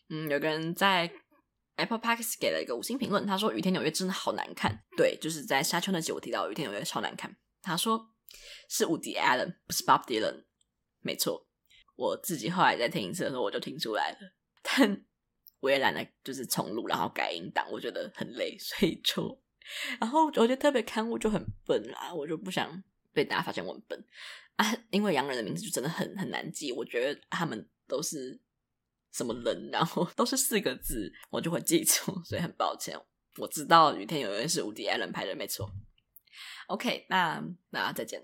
[0.10, 1.12] 嗯，有个人在
[1.76, 4.84] Apple Podcast 给了一个五星评论，他说《雨天纽约》真的好难看。
[4.96, 7.36] 对，就是在沙丘那集我提到《雨天纽约》超难看。
[7.62, 8.10] 他说
[8.70, 10.46] 是 Woody Allen，不是 Bob Dylan。
[11.02, 11.48] 没错，
[11.96, 14.18] 我自己后来在听一次的时候，我就听出来了，
[14.62, 15.06] 但。
[15.60, 19.42] 我也懒得就是重录，然后改音档，我觉得很累，所以就，
[20.00, 24.06] 然后我就特别刊物就很笨啦，我就不想被大家发现我很笨
[24.56, 28.40] 啊，因为洋人的名字就真的很很难记，我觉得他们都是
[29.12, 33.00] 什么人，然后都是四个字，我就会记住，所以很抱歉。
[33.38, 35.72] 我知道雨天有人是无敌艾伦拍的，没错。
[36.68, 38.24] OK，那那再见。